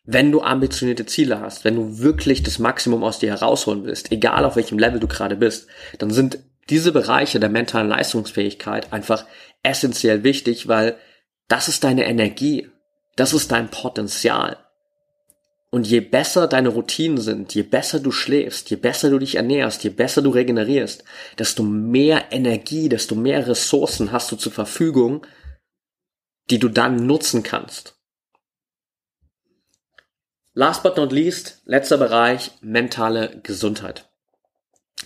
Wenn 0.04 0.32
du 0.32 0.42
ambitionierte 0.42 1.06
Ziele 1.06 1.42
hast, 1.42 1.66
wenn 1.66 1.76
du 1.76 2.00
wirklich 2.00 2.44
das 2.44 2.60
Maximum 2.60 3.04
aus 3.04 3.20
dir 3.20 3.30
herausholen 3.30 3.84
willst, 3.84 4.12
egal 4.12 4.46
auf 4.46 4.56
welchem 4.56 4.80
Level 4.80 5.00
du 5.00 5.08
gerade 5.08 5.36
bist, 5.36 5.68
dann 5.98 6.12
sind 6.12 6.40
diese 6.70 6.92
Bereiche 6.92 7.40
der 7.40 7.50
mentalen 7.50 7.90
Leistungsfähigkeit 7.90 8.94
einfach 8.94 9.26
essentiell 9.64 10.24
wichtig, 10.24 10.68
weil 10.68 10.98
das 11.48 11.68
ist 11.68 11.84
deine 11.84 12.06
Energie, 12.06 12.70
das 13.16 13.34
ist 13.34 13.52
dein 13.52 13.70
Potenzial. 13.70 14.58
Und 15.70 15.86
je 15.86 16.00
besser 16.00 16.48
deine 16.48 16.70
Routinen 16.70 17.18
sind, 17.18 17.54
je 17.54 17.64
besser 17.64 18.00
du 18.00 18.12
schläfst, 18.12 18.70
je 18.70 18.78
besser 18.78 19.10
du 19.10 19.20
dich 19.20 19.36
ernährst, 19.36 19.84
je 19.84 19.90
besser 19.90 20.22
du 20.22 20.30
regenerierst, 20.30 21.04
desto 21.38 21.62
mehr 21.62 22.32
Energie, 22.32 22.88
desto 22.88 23.16
mehr 23.16 23.46
Ressourcen 23.48 24.14
hast 24.14 24.32
du 24.32 24.38
zur 24.38 24.54
Verfügung, 24.54 25.26
die 26.50 26.60
du 26.60 26.70
dann 26.70 27.06
nutzen 27.06 27.44
kannst. 27.44 27.98
Last 30.54 30.84
but 30.84 30.96
not 30.96 31.12
least, 31.12 31.62
letzter 31.66 31.98
Bereich, 31.98 32.52
mentale 32.62 33.42
Gesundheit. 33.44 34.10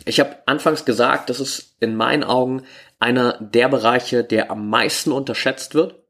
Ich 0.05 0.19
habe 0.19 0.37
anfangs 0.45 0.85
gesagt, 0.85 1.29
das 1.29 1.39
ist 1.39 1.75
in 1.79 1.95
meinen 1.95 2.23
Augen 2.23 2.63
einer 2.99 3.39
der 3.39 3.67
Bereiche, 3.67 4.23
der 4.23 4.51
am 4.51 4.69
meisten 4.69 5.11
unterschätzt 5.11 5.73
wird, 5.73 6.03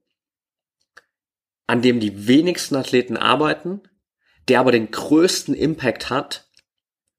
an 1.67 1.81
dem 1.81 2.01
die 2.01 2.27
wenigsten 2.27 2.75
Athleten 2.75 3.15
arbeiten 3.15 3.81
der 4.47 4.59
aber 4.59 4.71
den 4.71 4.91
größten 4.91 5.53
Impact 5.53 6.09
hat, 6.09 6.49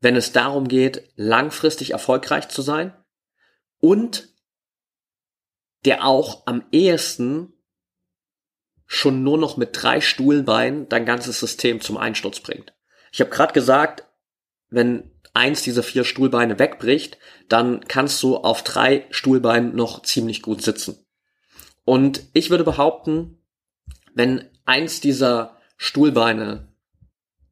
wenn 0.00 0.16
es 0.16 0.32
darum 0.32 0.68
geht, 0.68 1.08
langfristig 1.16 1.92
erfolgreich 1.92 2.48
zu 2.48 2.62
sein 2.62 2.92
und 3.78 4.28
der 5.84 6.04
auch 6.04 6.46
am 6.46 6.64
ehesten 6.72 7.52
schon 8.86 9.22
nur 9.22 9.38
noch 9.38 9.56
mit 9.56 9.70
drei 9.72 10.00
Stuhlbeinen 10.00 10.88
dein 10.88 11.06
ganzes 11.06 11.40
System 11.40 11.80
zum 11.80 11.96
Einsturz 11.96 12.40
bringt. 12.40 12.74
Ich 13.10 13.20
habe 13.20 13.30
gerade 13.30 13.52
gesagt, 13.52 14.04
wenn 14.68 15.10
eins 15.34 15.62
dieser 15.62 15.82
vier 15.82 16.04
Stuhlbeine 16.04 16.58
wegbricht, 16.58 17.18
dann 17.48 17.80
kannst 17.88 18.22
du 18.22 18.36
auf 18.36 18.62
drei 18.62 19.06
Stuhlbeinen 19.10 19.74
noch 19.74 20.02
ziemlich 20.02 20.42
gut 20.42 20.62
sitzen. 20.62 21.06
Und 21.84 22.24
ich 22.32 22.50
würde 22.50 22.64
behaupten, 22.64 23.38
wenn 24.14 24.48
eins 24.64 25.00
dieser 25.00 25.56
Stuhlbeine 25.76 26.71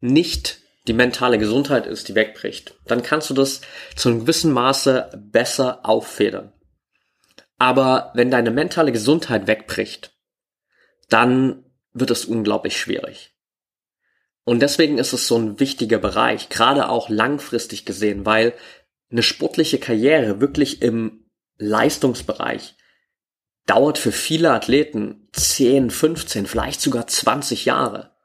nicht 0.00 0.60
die 0.86 0.92
mentale 0.92 1.38
Gesundheit 1.38 1.86
ist, 1.86 2.08
die 2.08 2.14
wegbricht, 2.14 2.74
dann 2.86 3.02
kannst 3.02 3.30
du 3.30 3.34
das 3.34 3.60
zu 3.96 4.08
einem 4.08 4.20
gewissen 4.20 4.52
Maße 4.52 5.10
besser 5.16 5.80
auffedern. 5.84 6.52
Aber 7.58 8.10
wenn 8.14 8.30
deine 8.30 8.50
mentale 8.50 8.90
Gesundheit 8.90 9.46
wegbricht, 9.46 10.16
dann 11.10 11.64
wird 11.92 12.10
es 12.10 12.24
unglaublich 12.24 12.80
schwierig. 12.80 13.34
Und 14.44 14.60
deswegen 14.60 14.98
ist 14.98 15.12
es 15.12 15.26
so 15.26 15.36
ein 15.36 15.60
wichtiger 15.60 15.98
Bereich, 15.98 16.48
gerade 16.48 16.88
auch 16.88 17.08
langfristig 17.08 17.84
gesehen, 17.84 18.24
weil 18.24 18.54
eine 19.10 19.22
sportliche 19.22 19.78
Karriere 19.78 20.40
wirklich 20.40 20.82
im 20.82 21.26
Leistungsbereich 21.58 22.74
dauert 23.66 23.98
für 23.98 24.12
viele 24.12 24.52
Athleten 24.52 25.28
10, 25.32 25.90
15, 25.90 26.46
vielleicht 26.46 26.80
sogar 26.80 27.06
20 27.06 27.66
Jahre. 27.66 28.16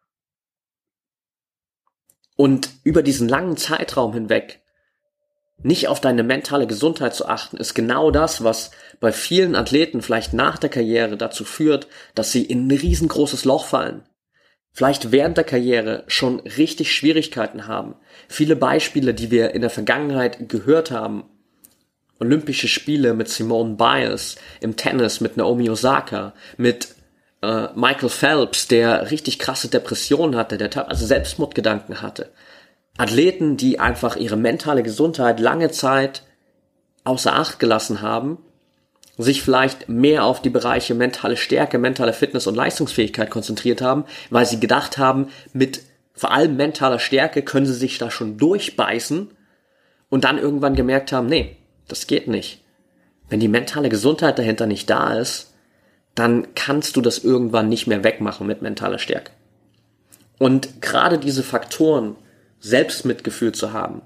Und 2.36 2.70
über 2.84 3.02
diesen 3.02 3.30
langen 3.30 3.58
Zeitraum 3.58 4.14
hinweg 4.14 4.62
nicht 5.64 5.88
auf 5.88 6.02
deine 6.02 6.24
mentale 6.24 6.68
Gesundheit 6.68 7.16
zu 7.16 7.28
achten, 7.28 7.58
ist 7.58 7.74
genau 7.74 8.12
das, 8.12 8.44
was 8.44 8.72
bei 9.00 9.12
vielen 9.12 9.56
Athleten 9.56 10.02
vielleicht 10.02 10.34
nach 10.34 10.58
der 10.58 10.70
Karriere 10.70 11.18
dazu 11.18 11.46
führt, 11.46 11.88
dass 12.14 12.32
sie 12.32 12.44
in 12.44 12.68
ein 12.68 12.78
riesengroßes 12.78 13.46
Loch 13.46 13.66
fallen. 13.66 14.04
Vielleicht 14.72 15.14
während 15.14 15.38
der 15.38 15.46
Karriere 15.46 16.04
schon 16.08 16.42
richtig 16.42 16.94
Schwierigkeiten 16.94 17.68
haben. 17.68 17.96
Viele 18.28 18.58
Beispiele, 18.58 19.14
die 19.14 19.32
wir 19.32 19.52
in 19.52 19.62
der 19.62 19.70
Vergangenheit 19.70 20.50
gehört 20.50 20.92
haben. 20.92 21.24
Olympische 22.20 22.68
Spiele 22.68 23.14
mit 23.14 23.30
Simone 23.30 23.76
Biles, 23.76 24.36
im 24.60 24.76
Tennis 24.76 25.22
mit 25.22 25.38
Naomi 25.38 25.70
Osaka, 25.70 26.34
mit 26.58 26.95
äh, 27.46 27.80
Michael 27.80 28.10
Phelps, 28.10 28.68
der 28.68 29.12
richtig 29.12 29.40
krasse 29.40 29.68
Depressionen 29.68 30.36
hatte, 30.36 30.58
der 30.58 30.70
teilweise 30.70 31.06
Selbstmordgedanken 31.06 32.02
hatte. 32.02 32.32
Athleten, 32.98 33.58
die 33.58 33.80
einfach 33.80 34.16
ihre 34.16 34.38
mentale 34.38 34.84
Gesundheit 34.84 35.40
lange 35.40 35.72
Zeit 35.72 36.24
außer 37.04 37.34
Acht 37.34 37.60
gelassen 37.60 38.02
haben, 38.02 38.40
sich 39.18 39.42
vielleicht 39.42 39.88
mehr 39.88 40.26
auf 40.26 40.42
die 40.42 40.50
Bereiche 40.50 40.94
mentale 40.94 41.38
Stärke, 41.38 41.78
mentale 41.78 42.14
Fitness 42.14 42.48
und 42.48 42.56
Leistungsfähigkeit 42.56 43.30
konzentriert 43.30 43.82
haben, 43.82 44.06
weil 44.30 44.46
sie 44.46 44.60
gedacht 44.60 44.98
haben, 44.98 45.30
mit 45.54 45.82
vor 46.14 46.32
allem 46.32 46.56
mentaler 46.56 47.00
Stärke 47.00 47.42
können 47.42 47.66
sie 47.66 47.74
sich 47.74 47.98
da 47.98 48.10
schon 48.10 48.38
durchbeißen 48.38 49.30
und 50.10 50.24
dann 50.24 50.38
irgendwann 50.38 50.76
gemerkt 50.76 51.12
haben, 51.12 51.28
nee, 51.28 51.58
das 51.88 52.08
geht 52.08 52.28
nicht. 52.28 52.64
Wenn 53.30 53.40
die 53.40 53.48
mentale 53.48 53.90
Gesundheit 53.90 54.40
dahinter 54.40 54.66
nicht 54.66 54.90
da 54.90 55.14
ist, 55.18 55.55
dann 56.16 56.48
kannst 56.56 56.96
du 56.96 57.02
das 57.02 57.20
irgendwann 57.20 57.70
nicht 57.70 57.88
mehr 57.88 58.04
wegmachen 58.04 58.48
mit 58.48 58.62
mentaler 58.62 59.00
Stärke. 59.00 59.32
Und 60.40 60.82
gerade 60.82 61.18
diese 61.18 61.44
Faktoren, 61.44 62.16
Selbstmitgefühl 62.60 63.52
zu 63.52 63.74
haben, 63.74 64.02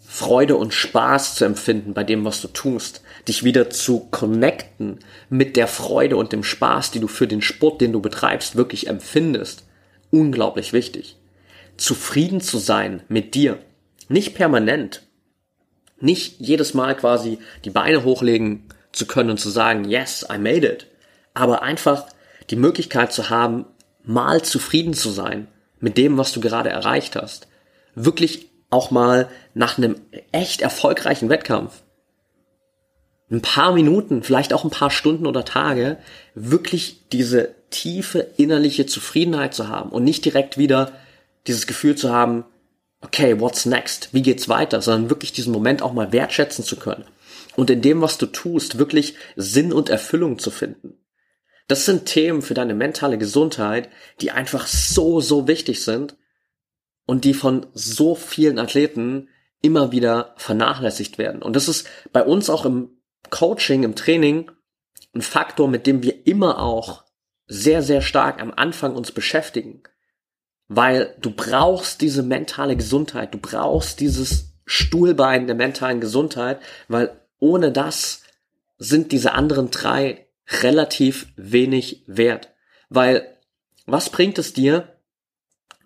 Freude 0.00 0.56
und 0.56 0.72
Spaß 0.72 1.34
zu 1.34 1.44
empfinden 1.44 1.92
bei 1.92 2.04
dem, 2.04 2.24
was 2.24 2.40
du 2.40 2.48
tust, 2.48 3.02
dich 3.28 3.44
wieder 3.44 3.70
zu 3.70 4.00
connecten 4.10 5.00
mit 5.28 5.56
der 5.56 5.66
Freude 5.66 6.16
und 6.16 6.32
dem 6.32 6.44
Spaß, 6.44 6.90
die 6.92 7.00
du 7.00 7.08
für 7.08 7.26
den 7.26 7.42
Sport, 7.42 7.80
den 7.80 7.92
du 7.92 8.00
betreibst, 8.00 8.56
wirklich 8.56 8.86
empfindest, 8.86 9.64
unglaublich 10.10 10.72
wichtig. 10.72 11.16
Zufrieden 11.76 12.40
zu 12.40 12.58
sein 12.58 13.02
mit 13.08 13.34
dir, 13.34 13.58
nicht 14.08 14.34
permanent, 14.34 15.02
nicht 16.00 16.36
jedes 16.38 16.72
Mal 16.72 16.96
quasi 16.96 17.38
die 17.64 17.70
Beine 17.70 18.04
hochlegen 18.04 18.64
zu 18.92 19.06
können 19.06 19.30
und 19.30 19.38
zu 19.38 19.50
sagen, 19.50 19.84
yes, 19.84 20.24
I 20.32 20.38
made 20.38 20.66
it, 20.66 20.86
aber 21.36 21.62
einfach 21.62 22.06
die 22.50 22.56
Möglichkeit 22.56 23.12
zu 23.12 23.30
haben, 23.30 23.66
mal 24.02 24.42
zufrieden 24.42 24.94
zu 24.94 25.10
sein 25.10 25.48
mit 25.80 25.98
dem, 25.98 26.16
was 26.18 26.32
du 26.32 26.40
gerade 26.40 26.70
erreicht 26.70 27.16
hast. 27.16 27.48
Wirklich 27.94 28.50
auch 28.70 28.90
mal 28.90 29.28
nach 29.54 29.78
einem 29.78 29.96
echt 30.32 30.60
erfolgreichen 30.60 31.28
Wettkampf 31.28 31.82
ein 33.30 33.42
paar 33.42 33.72
Minuten, 33.72 34.22
vielleicht 34.22 34.52
auch 34.52 34.64
ein 34.64 34.70
paar 34.70 34.90
Stunden 34.90 35.26
oder 35.26 35.44
Tage, 35.44 35.98
wirklich 36.34 37.08
diese 37.10 37.54
tiefe 37.70 38.20
innerliche 38.36 38.86
Zufriedenheit 38.86 39.54
zu 39.54 39.68
haben 39.68 39.90
und 39.90 40.04
nicht 40.04 40.24
direkt 40.24 40.58
wieder 40.58 40.92
dieses 41.46 41.66
Gefühl 41.66 41.96
zu 41.96 42.12
haben, 42.12 42.44
okay, 43.00 43.40
what's 43.40 43.66
next? 43.66 44.10
Wie 44.12 44.22
geht's 44.22 44.48
weiter? 44.48 44.80
Sondern 44.80 45.10
wirklich 45.10 45.32
diesen 45.32 45.52
Moment 45.52 45.82
auch 45.82 45.92
mal 45.92 46.12
wertschätzen 46.12 46.64
zu 46.64 46.76
können. 46.76 47.04
Und 47.56 47.70
in 47.70 47.82
dem, 47.82 48.00
was 48.00 48.18
du 48.18 48.26
tust, 48.26 48.78
wirklich 48.78 49.14
Sinn 49.34 49.72
und 49.72 49.88
Erfüllung 49.88 50.38
zu 50.38 50.50
finden. 50.50 50.95
Das 51.68 51.84
sind 51.84 52.06
Themen 52.06 52.42
für 52.42 52.54
deine 52.54 52.74
mentale 52.74 53.18
Gesundheit, 53.18 53.88
die 54.20 54.30
einfach 54.30 54.66
so, 54.66 55.20
so 55.20 55.48
wichtig 55.48 55.82
sind 55.82 56.16
und 57.06 57.24
die 57.24 57.34
von 57.34 57.66
so 57.72 58.14
vielen 58.14 58.58
Athleten 58.58 59.28
immer 59.62 59.90
wieder 59.90 60.34
vernachlässigt 60.36 61.18
werden. 61.18 61.42
Und 61.42 61.56
das 61.56 61.68
ist 61.68 61.88
bei 62.12 62.22
uns 62.22 62.50
auch 62.50 62.64
im 62.64 62.90
Coaching, 63.30 63.82
im 63.82 63.96
Training 63.96 64.50
ein 65.14 65.22
Faktor, 65.22 65.68
mit 65.68 65.86
dem 65.86 66.02
wir 66.02 66.26
immer 66.26 66.60
auch 66.60 67.04
sehr, 67.46 67.82
sehr 67.82 68.02
stark 68.02 68.40
am 68.40 68.52
Anfang 68.54 68.94
uns 68.94 69.12
beschäftigen, 69.12 69.82
weil 70.68 71.16
du 71.20 71.30
brauchst 71.30 72.00
diese 72.00 72.22
mentale 72.22 72.76
Gesundheit, 72.76 73.34
du 73.34 73.38
brauchst 73.38 74.00
dieses 74.00 74.52
Stuhlbein 74.64 75.46
der 75.46 75.56
mentalen 75.56 76.00
Gesundheit, 76.00 76.60
weil 76.88 77.20
ohne 77.38 77.72
das 77.72 78.22
sind 78.78 79.12
diese 79.12 79.32
anderen 79.32 79.70
drei 79.70 80.25
relativ 80.62 81.26
wenig 81.36 82.04
wert. 82.06 82.54
Weil 82.88 83.38
was 83.86 84.10
bringt 84.10 84.38
es 84.38 84.52
dir, 84.52 85.00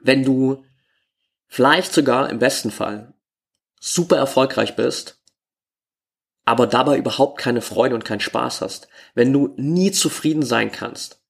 wenn 0.01 0.25
du 0.25 0.64
vielleicht 1.46 1.92
sogar 1.92 2.31
im 2.31 2.38
besten 2.38 2.70
Fall 2.70 3.14
super 3.81 4.16
erfolgreich 4.16 4.77
bist, 4.77 5.18
aber 6.44 6.66
dabei 6.66 6.96
überhaupt 6.96 7.38
keine 7.38 7.62
Freude 7.62 7.94
und 7.94 8.05
keinen 8.05 8.20
Spaß 8.20 8.61
hast, 8.61 8.88
wenn 9.14 9.33
du 9.33 9.55
nie 9.57 9.92
zufrieden 9.92 10.42
sein 10.42 10.73
kannst, 10.73 11.20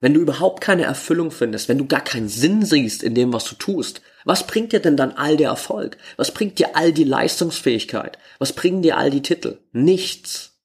wenn 0.00 0.14
du 0.14 0.20
überhaupt 0.20 0.60
keine 0.62 0.84
Erfüllung 0.84 1.30
findest, 1.30 1.68
wenn 1.68 1.78
du 1.78 1.86
gar 1.86 2.02
keinen 2.02 2.28
Sinn 2.28 2.64
siehst 2.64 3.02
in 3.02 3.14
dem, 3.14 3.32
was 3.32 3.44
du 3.44 3.54
tust, 3.54 4.00
was 4.24 4.46
bringt 4.46 4.72
dir 4.72 4.80
denn 4.80 4.96
dann 4.96 5.12
all 5.12 5.36
der 5.36 5.48
Erfolg? 5.48 5.96
Was 6.16 6.32
bringt 6.32 6.58
dir 6.58 6.76
all 6.76 6.92
die 6.92 7.04
Leistungsfähigkeit? 7.04 8.18
Was 8.38 8.52
bringen 8.52 8.82
dir 8.82 8.96
all 8.96 9.10
die 9.10 9.22
Titel? 9.22 9.58
Nichts. 9.72 10.59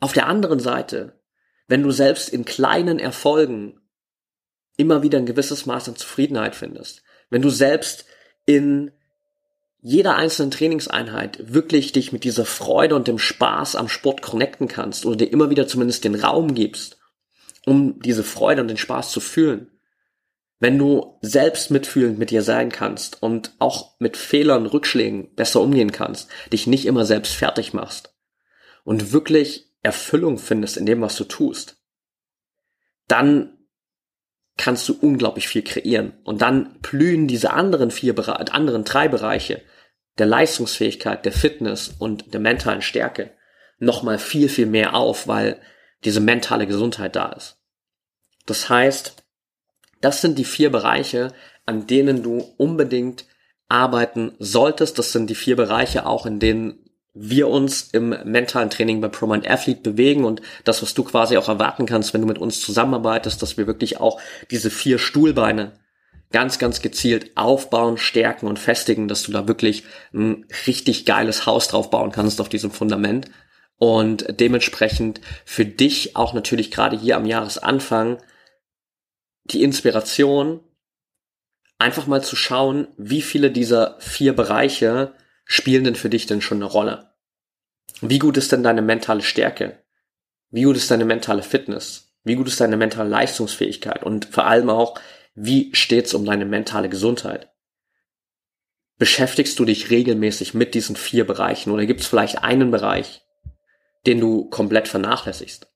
Auf 0.00 0.12
der 0.12 0.26
anderen 0.26 0.60
Seite, 0.60 1.20
wenn 1.66 1.82
du 1.82 1.90
selbst 1.90 2.28
in 2.28 2.44
kleinen 2.44 2.98
Erfolgen 2.98 3.80
immer 4.76 5.02
wieder 5.02 5.18
ein 5.18 5.26
gewisses 5.26 5.66
Maß 5.66 5.88
an 5.88 5.96
Zufriedenheit 5.96 6.54
findest, 6.54 7.02
wenn 7.30 7.42
du 7.42 7.50
selbst 7.50 8.06
in 8.46 8.92
jeder 9.80 10.16
einzelnen 10.16 10.50
Trainingseinheit 10.50 11.52
wirklich 11.52 11.92
dich 11.92 12.12
mit 12.12 12.24
dieser 12.24 12.44
Freude 12.44 12.96
und 12.96 13.06
dem 13.06 13.18
Spaß 13.18 13.76
am 13.76 13.88
Sport 13.88 14.22
connecten 14.22 14.66
kannst 14.66 15.06
oder 15.06 15.16
dir 15.16 15.32
immer 15.32 15.50
wieder 15.50 15.68
zumindest 15.68 16.04
den 16.04 16.14
Raum 16.14 16.54
gibst, 16.54 16.98
um 17.66 18.00
diese 18.00 18.24
Freude 18.24 18.62
und 18.62 18.68
den 18.68 18.76
Spaß 18.76 19.12
zu 19.12 19.20
fühlen. 19.20 19.70
Wenn 20.60 20.78
du 20.78 21.18
selbst 21.22 21.70
mitfühlend 21.70 22.18
mit 22.18 22.30
dir 22.30 22.42
sein 22.42 22.70
kannst 22.70 23.22
und 23.22 23.52
auch 23.60 23.94
mit 24.00 24.16
Fehlern, 24.16 24.66
Rückschlägen 24.66 25.34
besser 25.36 25.60
umgehen 25.60 25.92
kannst, 25.92 26.28
dich 26.52 26.66
nicht 26.66 26.86
immer 26.86 27.04
selbst 27.04 27.34
fertig 27.34 27.72
machst 27.72 28.12
und 28.82 29.12
wirklich 29.12 29.67
Erfüllung 29.82 30.38
findest 30.38 30.76
in 30.76 30.86
dem, 30.86 31.00
was 31.00 31.16
du 31.16 31.24
tust, 31.24 31.76
dann 33.06 33.58
kannst 34.56 34.88
du 34.88 34.98
unglaublich 35.00 35.48
viel 35.48 35.62
kreieren. 35.62 36.14
Und 36.24 36.42
dann 36.42 36.78
blühen 36.80 37.28
diese 37.28 37.52
anderen 37.52 37.90
vier, 37.90 38.18
anderen 38.52 38.84
drei 38.84 39.08
Bereiche 39.08 39.62
der 40.18 40.26
Leistungsfähigkeit, 40.26 41.24
der 41.24 41.32
Fitness 41.32 41.94
und 41.98 42.34
der 42.34 42.40
mentalen 42.40 42.82
Stärke 42.82 43.30
nochmal 43.78 44.18
viel, 44.18 44.48
viel 44.48 44.66
mehr 44.66 44.94
auf, 44.94 45.28
weil 45.28 45.60
diese 46.04 46.20
mentale 46.20 46.66
Gesundheit 46.66 47.16
da 47.16 47.30
ist. 47.32 47.56
Das 48.46 48.68
heißt, 48.68 49.22
das 50.00 50.20
sind 50.20 50.38
die 50.38 50.44
vier 50.44 50.70
Bereiche, 50.70 51.32
an 51.66 51.86
denen 51.86 52.22
du 52.22 52.38
unbedingt 52.56 53.26
arbeiten 53.68 54.32
solltest. 54.38 54.98
Das 54.98 55.12
sind 55.12 55.28
die 55.28 55.34
vier 55.34 55.56
Bereiche 55.56 56.06
auch, 56.06 56.26
in 56.26 56.40
denen 56.40 56.87
wir 57.14 57.48
uns 57.48 57.88
im 57.92 58.10
mentalen 58.24 58.70
Training 58.70 59.00
bei 59.00 59.08
ProMind 59.08 59.48
Athlete 59.48 59.80
bewegen 59.80 60.24
und 60.24 60.40
das, 60.64 60.82
was 60.82 60.94
du 60.94 61.02
quasi 61.04 61.36
auch 61.36 61.48
erwarten 61.48 61.86
kannst, 61.86 62.14
wenn 62.14 62.20
du 62.20 62.26
mit 62.26 62.38
uns 62.38 62.60
zusammenarbeitest, 62.60 63.42
dass 63.42 63.56
wir 63.56 63.66
wirklich 63.66 64.00
auch 64.00 64.20
diese 64.50 64.70
vier 64.70 64.98
Stuhlbeine 64.98 65.72
ganz, 66.30 66.58
ganz 66.58 66.82
gezielt 66.82 67.36
aufbauen, 67.36 67.96
stärken 67.96 68.46
und 68.46 68.58
festigen, 68.58 69.08
dass 69.08 69.22
du 69.22 69.32
da 69.32 69.48
wirklich 69.48 69.84
ein 70.12 70.46
richtig 70.66 71.06
geiles 71.06 71.46
Haus 71.46 71.68
drauf 71.68 71.90
bauen 71.90 72.12
kannst 72.12 72.40
auf 72.40 72.48
diesem 72.48 72.70
Fundament. 72.70 73.30
Und 73.78 74.26
dementsprechend 74.40 75.20
für 75.44 75.64
dich 75.64 76.16
auch 76.16 76.34
natürlich 76.34 76.70
gerade 76.70 76.98
hier 76.98 77.16
am 77.16 77.26
Jahresanfang 77.26 78.18
die 79.44 79.62
Inspiration, 79.62 80.60
einfach 81.78 82.06
mal 82.06 82.22
zu 82.22 82.36
schauen, 82.36 82.88
wie 82.96 83.22
viele 83.22 83.50
dieser 83.50 83.96
vier 84.00 84.34
Bereiche 84.34 85.14
spielen 85.48 85.82
denn 85.82 85.96
für 85.96 86.10
dich 86.10 86.26
denn 86.26 86.40
schon 86.40 86.58
eine 86.58 86.66
Rolle? 86.66 87.10
Wie 88.00 88.20
gut 88.20 88.36
ist 88.36 88.52
denn 88.52 88.62
deine 88.62 88.82
mentale 88.82 89.22
Stärke? 89.22 89.82
Wie 90.50 90.62
gut 90.62 90.76
ist 90.76 90.90
deine 90.90 91.06
mentale 91.06 91.42
Fitness? 91.42 92.12
Wie 92.22 92.36
gut 92.36 92.46
ist 92.46 92.60
deine 92.60 92.76
mentale 92.76 93.08
Leistungsfähigkeit? 93.08 94.04
Und 94.04 94.26
vor 94.26 94.46
allem 94.46 94.70
auch, 94.70 95.00
wie 95.34 95.74
steht's 95.74 96.14
um 96.14 96.24
deine 96.24 96.44
mentale 96.44 96.88
Gesundheit? 96.88 97.50
Beschäftigst 98.98 99.58
du 99.58 99.64
dich 99.64 99.90
regelmäßig 99.90 100.54
mit 100.54 100.74
diesen 100.74 100.96
vier 100.96 101.26
Bereichen 101.26 101.70
oder 101.70 101.86
gibt 101.86 102.00
es 102.00 102.06
vielleicht 102.06 102.42
einen 102.42 102.70
Bereich, 102.70 103.22
den 104.06 104.20
du 104.20 104.50
komplett 104.50 104.86
vernachlässigst? 104.86 105.72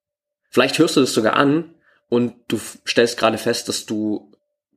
Vielleicht 0.50 0.78
hörst 0.78 0.96
du 0.96 1.00
das 1.00 1.14
sogar 1.14 1.34
an 1.34 1.74
und 2.08 2.34
du 2.48 2.60
stellst 2.86 3.18
gerade 3.18 3.38
fest, 3.38 3.68
dass 3.68 3.86
du 3.86 4.32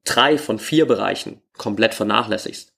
drei 0.06 0.38
von 0.38 0.58
vier 0.58 0.88
Bereichen 0.88 1.42
komplett 1.58 1.94
vernachlässigst. 1.94 2.75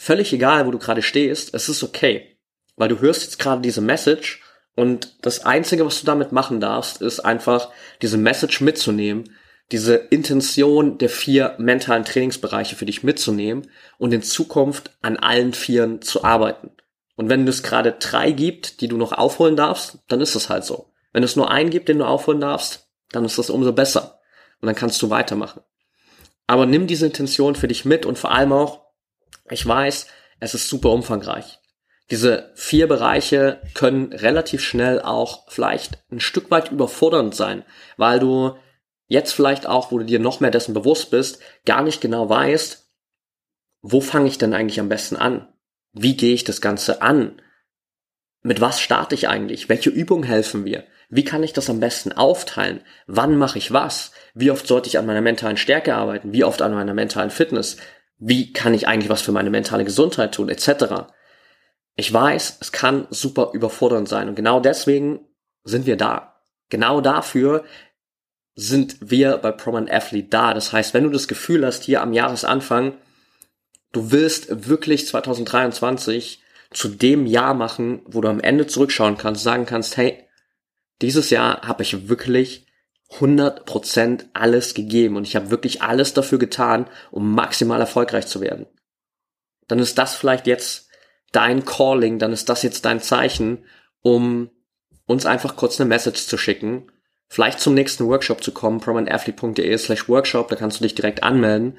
Völlig 0.00 0.32
egal, 0.32 0.64
wo 0.64 0.70
du 0.70 0.78
gerade 0.78 1.02
stehst, 1.02 1.52
es 1.54 1.68
ist 1.68 1.82
okay, 1.82 2.38
weil 2.76 2.88
du 2.88 3.00
hörst 3.00 3.24
jetzt 3.24 3.40
gerade 3.40 3.60
diese 3.60 3.80
Message 3.80 4.40
und 4.76 5.16
das 5.22 5.44
Einzige, 5.44 5.84
was 5.84 5.98
du 5.98 6.06
damit 6.06 6.30
machen 6.30 6.60
darfst, 6.60 7.02
ist 7.02 7.18
einfach 7.18 7.70
diese 8.00 8.16
Message 8.16 8.60
mitzunehmen, 8.60 9.34
diese 9.72 9.96
Intention 9.96 10.98
der 10.98 11.08
vier 11.08 11.56
mentalen 11.58 12.04
Trainingsbereiche 12.04 12.76
für 12.76 12.86
dich 12.86 13.02
mitzunehmen 13.02 13.68
und 13.98 14.14
in 14.14 14.22
Zukunft 14.22 14.92
an 15.02 15.16
allen 15.16 15.52
vieren 15.52 16.00
zu 16.00 16.22
arbeiten. 16.22 16.70
Und 17.16 17.28
wenn 17.28 17.46
es 17.48 17.64
gerade 17.64 17.90
drei 17.90 18.30
gibt, 18.30 18.80
die 18.80 18.86
du 18.86 18.96
noch 18.96 19.10
aufholen 19.10 19.56
darfst, 19.56 19.98
dann 20.06 20.20
ist 20.20 20.36
es 20.36 20.48
halt 20.48 20.62
so. 20.62 20.92
Wenn 21.12 21.24
es 21.24 21.34
nur 21.34 21.50
einen 21.50 21.70
gibt, 21.70 21.88
den 21.88 21.98
du 21.98 22.04
aufholen 22.04 22.40
darfst, 22.40 22.88
dann 23.10 23.24
ist 23.24 23.36
das 23.36 23.50
umso 23.50 23.72
besser. 23.72 24.20
Und 24.60 24.66
dann 24.66 24.76
kannst 24.76 25.02
du 25.02 25.10
weitermachen. 25.10 25.62
Aber 26.46 26.66
nimm 26.66 26.86
diese 26.86 27.06
Intention 27.06 27.56
für 27.56 27.66
dich 27.66 27.84
mit 27.84 28.06
und 28.06 28.16
vor 28.16 28.30
allem 28.30 28.52
auch, 28.52 28.87
ich 29.50 29.66
weiß, 29.66 30.06
es 30.40 30.54
ist 30.54 30.68
super 30.68 30.90
umfangreich. 30.90 31.58
Diese 32.10 32.52
vier 32.54 32.88
Bereiche 32.88 33.60
können 33.74 34.12
relativ 34.12 34.62
schnell 34.62 35.00
auch 35.02 35.50
vielleicht 35.50 35.98
ein 36.10 36.20
Stück 36.20 36.50
weit 36.50 36.70
überfordernd 36.70 37.34
sein, 37.34 37.64
weil 37.96 38.18
du 38.18 38.56
jetzt 39.08 39.32
vielleicht 39.32 39.66
auch, 39.66 39.92
wo 39.92 39.98
du 39.98 40.04
dir 40.04 40.18
noch 40.18 40.40
mehr 40.40 40.50
dessen 40.50 40.74
bewusst 40.74 41.10
bist, 41.10 41.40
gar 41.66 41.82
nicht 41.82 42.00
genau 42.00 42.28
weißt, 42.28 42.88
wo 43.82 44.00
fange 44.00 44.28
ich 44.28 44.38
denn 44.38 44.54
eigentlich 44.54 44.80
am 44.80 44.88
besten 44.88 45.16
an? 45.16 45.48
Wie 45.92 46.16
gehe 46.16 46.34
ich 46.34 46.44
das 46.44 46.60
Ganze 46.60 47.02
an? 47.02 47.40
Mit 48.42 48.60
was 48.60 48.80
starte 48.80 49.14
ich 49.14 49.28
eigentlich? 49.28 49.68
Welche 49.68 49.90
Übungen 49.90 50.24
helfen 50.24 50.64
mir? 50.64 50.84
Wie 51.10 51.24
kann 51.24 51.42
ich 51.42 51.52
das 51.52 51.70
am 51.70 51.80
besten 51.80 52.12
aufteilen? 52.12 52.82
Wann 53.06 53.36
mache 53.36 53.58
ich 53.58 53.72
was? 53.72 54.12
Wie 54.34 54.50
oft 54.50 54.66
sollte 54.66 54.88
ich 54.88 54.98
an 54.98 55.06
meiner 55.06 55.22
mentalen 55.22 55.56
Stärke 55.56 55.94
arbeiten? 55.94 56.32
Wie 56.32 56.44
oft 56.44 56.60
an 56.60 56.74
meiner 56.74 56.94
mentalen 56.94 57.30
Fitness? 57.30 57.78
Wie 58.18 58.52
kann 58.52 58.74
ich 58.74 58.88
eigentlich 58.88 59.10
was 59.10 59.22
für 59.22 59.32
meine 59.32 59.50
mentale 59.50 59.84
Gesundheit 59.84 60.34
tun? 60.34 60.48
Etc. 60.48 60.70
Ich 61.96 62.12
weiß, 62.12 62.58
es 62.60 62.72
kann 62.72 63.06
super 63.10 63.50
überfordernd 63.52 64.08
sein 64.08 64.28
und 64.28 64.34
genau 64.34 64.60
deswegen 64.60 65.20
sind 65.64 65.86
wir 65.86 65.96
da. 65.96 66.40
Genau 66.68 67.00
dafür 67.00 67.64
sind 68.54 68.96
wir 69.00 69.36
bei 69.38 69.52
Proman 69.52 69.88
Athlete 69.88 70.28
da. 70.28 70.52
Das 70.52 70.72
heißt, 70.72 70.94
wenn 70.94 71.04
du 71.04 71.10
das 71.10 71.28
Gefühl 71.28 71.64
hast, 71.64 71.84
hier 71.84 72.02
am 72.02 72.12
Jahresanfang, 72.12 72.94
du 73.92 74.10
willst 74.10 74.68
wirklich 74.68 75.06
2023 75.06 76.42
zu 76.70 76.88
dem 76.88 77.26
Jahr 77.26 77.54
machen, 77.54 78.02
wo 78.04 78.20
du 78.20 78.28
am 78.28 78.40
Ende 78.40 78.66
zurückschauen 78.66 79.16
kannst, 79.16 79.42
sagen 79.42 79.64
kannst, 79.64 79.96
hey, 79.96 80.24
dieses 81.00 81.30
Jahr 81.30 81.62
habe 81.62 81.82
ich 81.82 82.08
wirklich 82.08 82.66
100% 83.12 84.26
alles 84.34 84.74
gegeben 84.74 85.16
und 85.16 85.26
ich 85.26 85.34
habe 85.34 85.50
wirklich 85.50 85.82
alles 85.82 86.12
dafür 86.14 86.38
getan, 86.38 86.88
um 87.10 87.34
maximal 87.34 87.80
erfolgreich 87.80 88.26
zu 88.26 88.40
werden. 88.40 88.66
Dann 89.66 89.78
ist 89.78 89.98
das 89.98 90.14
vielleicht 90.14 90.46
jetzt 90.46 90.88
dein 91.32 91.64
Calling, 91.64 92.18
dann 92.18 92.32
ist 92.32 92.48
das 92.48 92.62
jetzt 92.62 92.84
dein 92.84 93.00
Zeichen, 93.00 93.64
um 94.02 94.50
uns 95.06 95.26
einfach 95.26 95.56
kurz 95.56 95.80
eine 95.80 95.88
Message 95.88 96.26
zu 96.26 96.36
schicken, 96.36 96.92
vielleicht 97.28 97.60
zum 97.60 97.74
nächsten 97.74 98.06
Workshop 98.06 98.42
zu 98.42 98.52
kommen, 98.52 98.80
prominentathlete.de 98.80 99.76
slash 99.78 100.08
Workshop, 100.08 100.48
da 100.48 100.56
kannst 100.56 100.80
du 100.80 100.84
dich 100.84 100.94
direkt 100.94 101.22
anmelden. 101.22 101.78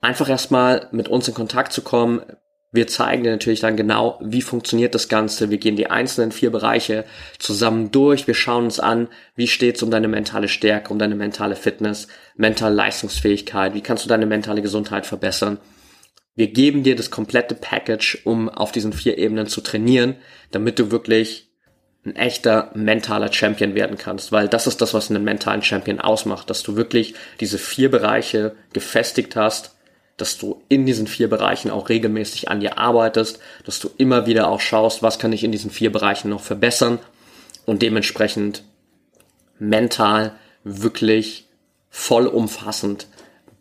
Einfach 0.00 0.28
erstmal 0.28 0.88
mit 0.90 1.08
uns 1.08 1.28
in 1.28 1.34
Kontakt 1.34 1.72
zu 1.72 1.82
kommen, 1.82 2.22
wir 2.72 2.86
zeigen 2.86 3.22
dir 3.22 3.30
natürlich 3.30 3.60
dann 3.60 3.76
genau, 3.76 4.18
wie 4.22 4.40
funktioniert 4.40 4.94
das 4.94 5.08
Ganze. 5.08 5.50
Wir 5.50 5.58
gehen 5.58 5.76
die 5.76 5.90
einzelnen 5.90 6.32
vier 6.32 6.50
Bereiche 6.50 7.04
zusammen 7.38 7.90
durch. 7.90 8.26
Wir 8.26 8.34
schauen 8.34 8.64
uns 8.64 8.80
an, 8.80 9.08
wie 9.36 9.46
steht's 9.46 9.82
um 9.82 9.90
deine 9.90 10.08
mentale 10.08 10.48
Stärke, 10.48 10.90
um 10.90 10.98
deine 10.98 11.14
mentale 11.14 11.54
Fitness, 11.54 12.08
mentale 12.34 12.74
Leistungsfähigkeit. 12.74 13.74
Wie 13.74 13.82
kannst 13.82 14.06
du 14.06 14.08
deine 14.08 14.24
mentale 14.24 14.62
Gesundheit 14.62 15.04
verbessern? 15.04 15.58
Wir 16.34 16.46
geben 16.46 16.82
dir 16.82 16.96
das 16.96 17.10
komplette 17.10 17.54
Package, 17.54 18.22
um 18.24 18.48
auf 18.48 18.72
diesen 18.72 18.94
vier 18.94 19.18
Ebenen 19.18 19.48
zu 19.48 19.60
trainieren, 19.60 20.16
damit 20.50 20.78
du 20.78 20.90
wirklich 20.90 21.50
ein 22.06 22.16
echter 22.16 22.70
mentaler 22.74 23.30
Champion 23.30 23.74
werden 23.74 23.98
kannst, 23.98 24.32
weil 24.32 24.48
das 24.48 24.66
ist 24.66 24.80
das, 24.80 24.94
was 24.94 25.10
einen 25.10 25.24
mentalen 25.24 25.62
Champion 25.62 26.00
ausmacht, 26.00 26.48
dass 26.48 26.62
du 26.62 26.74
wirklich 26.74 27.14
diese 27.38 27.58
vier 27.58 27.90
Bereiche 27.90 28.56
gefestigt 28.72 29.36
hast, 29.36 29.71
dass 30.22 30.38
du 30.38 30.62
in 30.68 30.86
diesen 30.86 31.08
vier 31.08 31.28
Bereichen 31.28 31.68
auch 31.68 31.88
regelmäßig 31.88 32.48
an 32.48 32.60
dir 32.60 32.78
arbeitest, 32.78 33.40
dass 33.64 33.80
du 33.80 33.90
immer 33.98 34.24
wieder 34.24 34.46
auch 34.46 34.60
schaust, 34.60 35.02
was 35.02 35.18
kann 35.18 35.32
ich 35.32 35.42
in 35.42 35.50
diesen 35.50 35.72
vier 35.72 35.90
Bereichen 35.90 36.30
noch 36.30 36.40
verbessern 36.40 37.00
und 37.66 37.82
dementsprechend 37.82 38.62
mental 39.58 40.36
wirklich 40.62 41.48
vollumfassend 41.90 43.08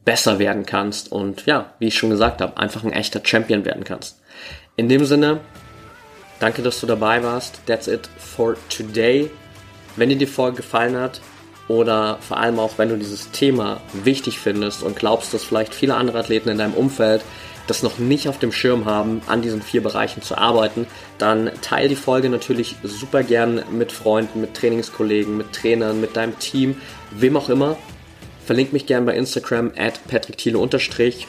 besser 0.06 0.38
werden 0.38 0.67
kannst 0.67 1.12
und 1.12 1.47
ja, 1.47 1.74
wie 1.80 1.88
ich 1.88 1.97
schon 1.97 2.12
gesagt 2.12 2.41
habe, 2.41 2.58
einfach 2.58 2.84
ein 2.84 2.93
echter 2.93 3.21
Champion 3.24 3.65
werden 3.65 3.84
kannst. 3.84 4.21
In 4.76 4.88
dem 4.88 5.04
Sinne, 5.06 5.39
danke, 6.39 6.62
dass 6.62 6.80
du 6.80 6.86
dabei 6.86 7.24
warst. 7.24 7.60
That's 7.65 7.88
it 7.88 8.08
for 8.19 8.56
today. 8.69 9.32
Wenn 9.95 10.10
dir 10.10 10.15
die 10.15 10.28
Folge 10.28 10.58
gefallen 10.58 10.95
hat 10.95 11.21
oder 11.71 12.17
vor 12.19 12.38
allem 12.38 12.60
auch, 12.60 12.77
wenn 12.77 12.89
du 12.89 12.97
dieses 12.97 13.31
Thema 13.31 13.79
wichtig 13.93 14.39
findest 14.39 14.84
und 14.84 14.97
glaubst, 14.97 15.34
dass 15.34 15.45
vielleicht 15.45 15.73
viele 15.73 15.95
andere 15.95 16.19
Athleten 16.19 16.49
in 16.49 16.57
deinem 16.57 16.73
Umfeld 16.73 17.21
das 17.67 17.81
noch 17.81 17.97
nicht 17.97 18.27
auf 18.27 18.39
dem 18.39 18.51
Schirm 18.51 18.84
haben, 18.84 19.21
an 19.27 19.41
diesen 19.41 19.62
vier 19.62 19.81
Bereichen 19.81 20.21
zu 20.21 20.38
arbeiten, 20.38 20.86
dann 21.17 21.49
teile 21.62 21.88
die 21.88 21.95
Folge 21.95 22.29
natürlich 22.29 22.75
super 22.84 23.23
gern 23.23 23.63
mit 23.71 23.93
Freunden, 23.93 24.41
mit 24.41 24.53
Trainingskollegen, 24.53 25.38
mit 25.38 25.53
Trainern, 25.53 26.01
mit 26.01 26.17
deinem 26.17 26.38
Team, 26.39 26.75
wem 27.12 27.38
auch 27.38 27.47
immer. 27.47 27.77
Verlink 28.45 28.73
mich 28.73 28.86
gern 28.86 29.05
bei 29.05 29.15
Instagram 29.15 29.71
at 29.77 30.05
patrickthiele 30.10 30.60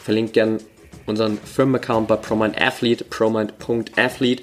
verlink 0.03 0.33
gern 0.33 0.59
unseren 1.07 1.39
Firmenaccount 1.39 2.09
bei 2.09 2.17
ProMindAthlete, 2.17 3.05
promind.athlete 3.05 4.43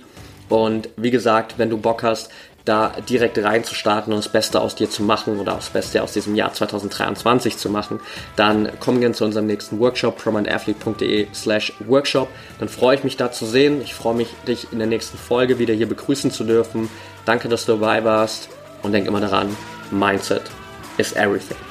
und 0.49 0.89
wie 0.97 1.11
gesagt, 1.11 1.55
wenn 1.57 1.69
du 1.69 1.77
Bock 1.77 2.03
hast, 2.03 2.31
da 2.65 2.93
direkt 3.07 3.37
reinzustarten 3.37 4.13
und 4.13 4.23
das 4.23 4.31
Beste 4.31 4.61
aus 4.61 4.75
dir 4.75 4.89
zu 4.89 5.03
machen 5.03 5.39
oder 5.39 5.55
das 5.55 5.69
Beste 5.69 6.03
aus 6.03 6.13
diesem 6.13 6.35
Jahr 6.35 6.53
2023 6.53 7.57
zu 7.57 7.69
machen, 7.69 7.99
dann 8.35 8.69
komm 8.79 8.99
gerne 8.99 9.15
zu 9.15 9.25
unserem 9.25 9.47
nächsten 9.47 9.79
Workshop, 9.79 10.17
promindathlete.de 10.17 11.27
slash 11.33 11.73
workshop. 11.87 12.29
Dann 12.59 12.69
freue 12.69 12.95
ich 12.95 13.03
mich 13.03 13.17
da 13.17 13.31
zu 13.31 13.45
sehen. 13.45 13.81
Ich 13.81 13.93
freue 13.93 14.15
mich, 14.15 14.29
dich 14.47 14.71
in 14.71 14.79
der 14.79 14.87
nächsten 14.87 15.17
Folge 15.17 15.59
wieder 15.59 15.73
hier 15.73 15.87
begrüßen 15.87 16.31
zu 16.31 16.43
dürfen. 16.43 16.89
Danke, 17.25 17.49
dass 17.49 17.65
du 17.65 17.73
dabei 17.73 18.03
warst 18.03 18.49
und 18.83 18.91
denk 18.91 19.07
immer 19.07 19.21
daran, 19.21 19.55
Mindset 19.91 20.43
is 20.97 21.13
everything. 21.13 21.68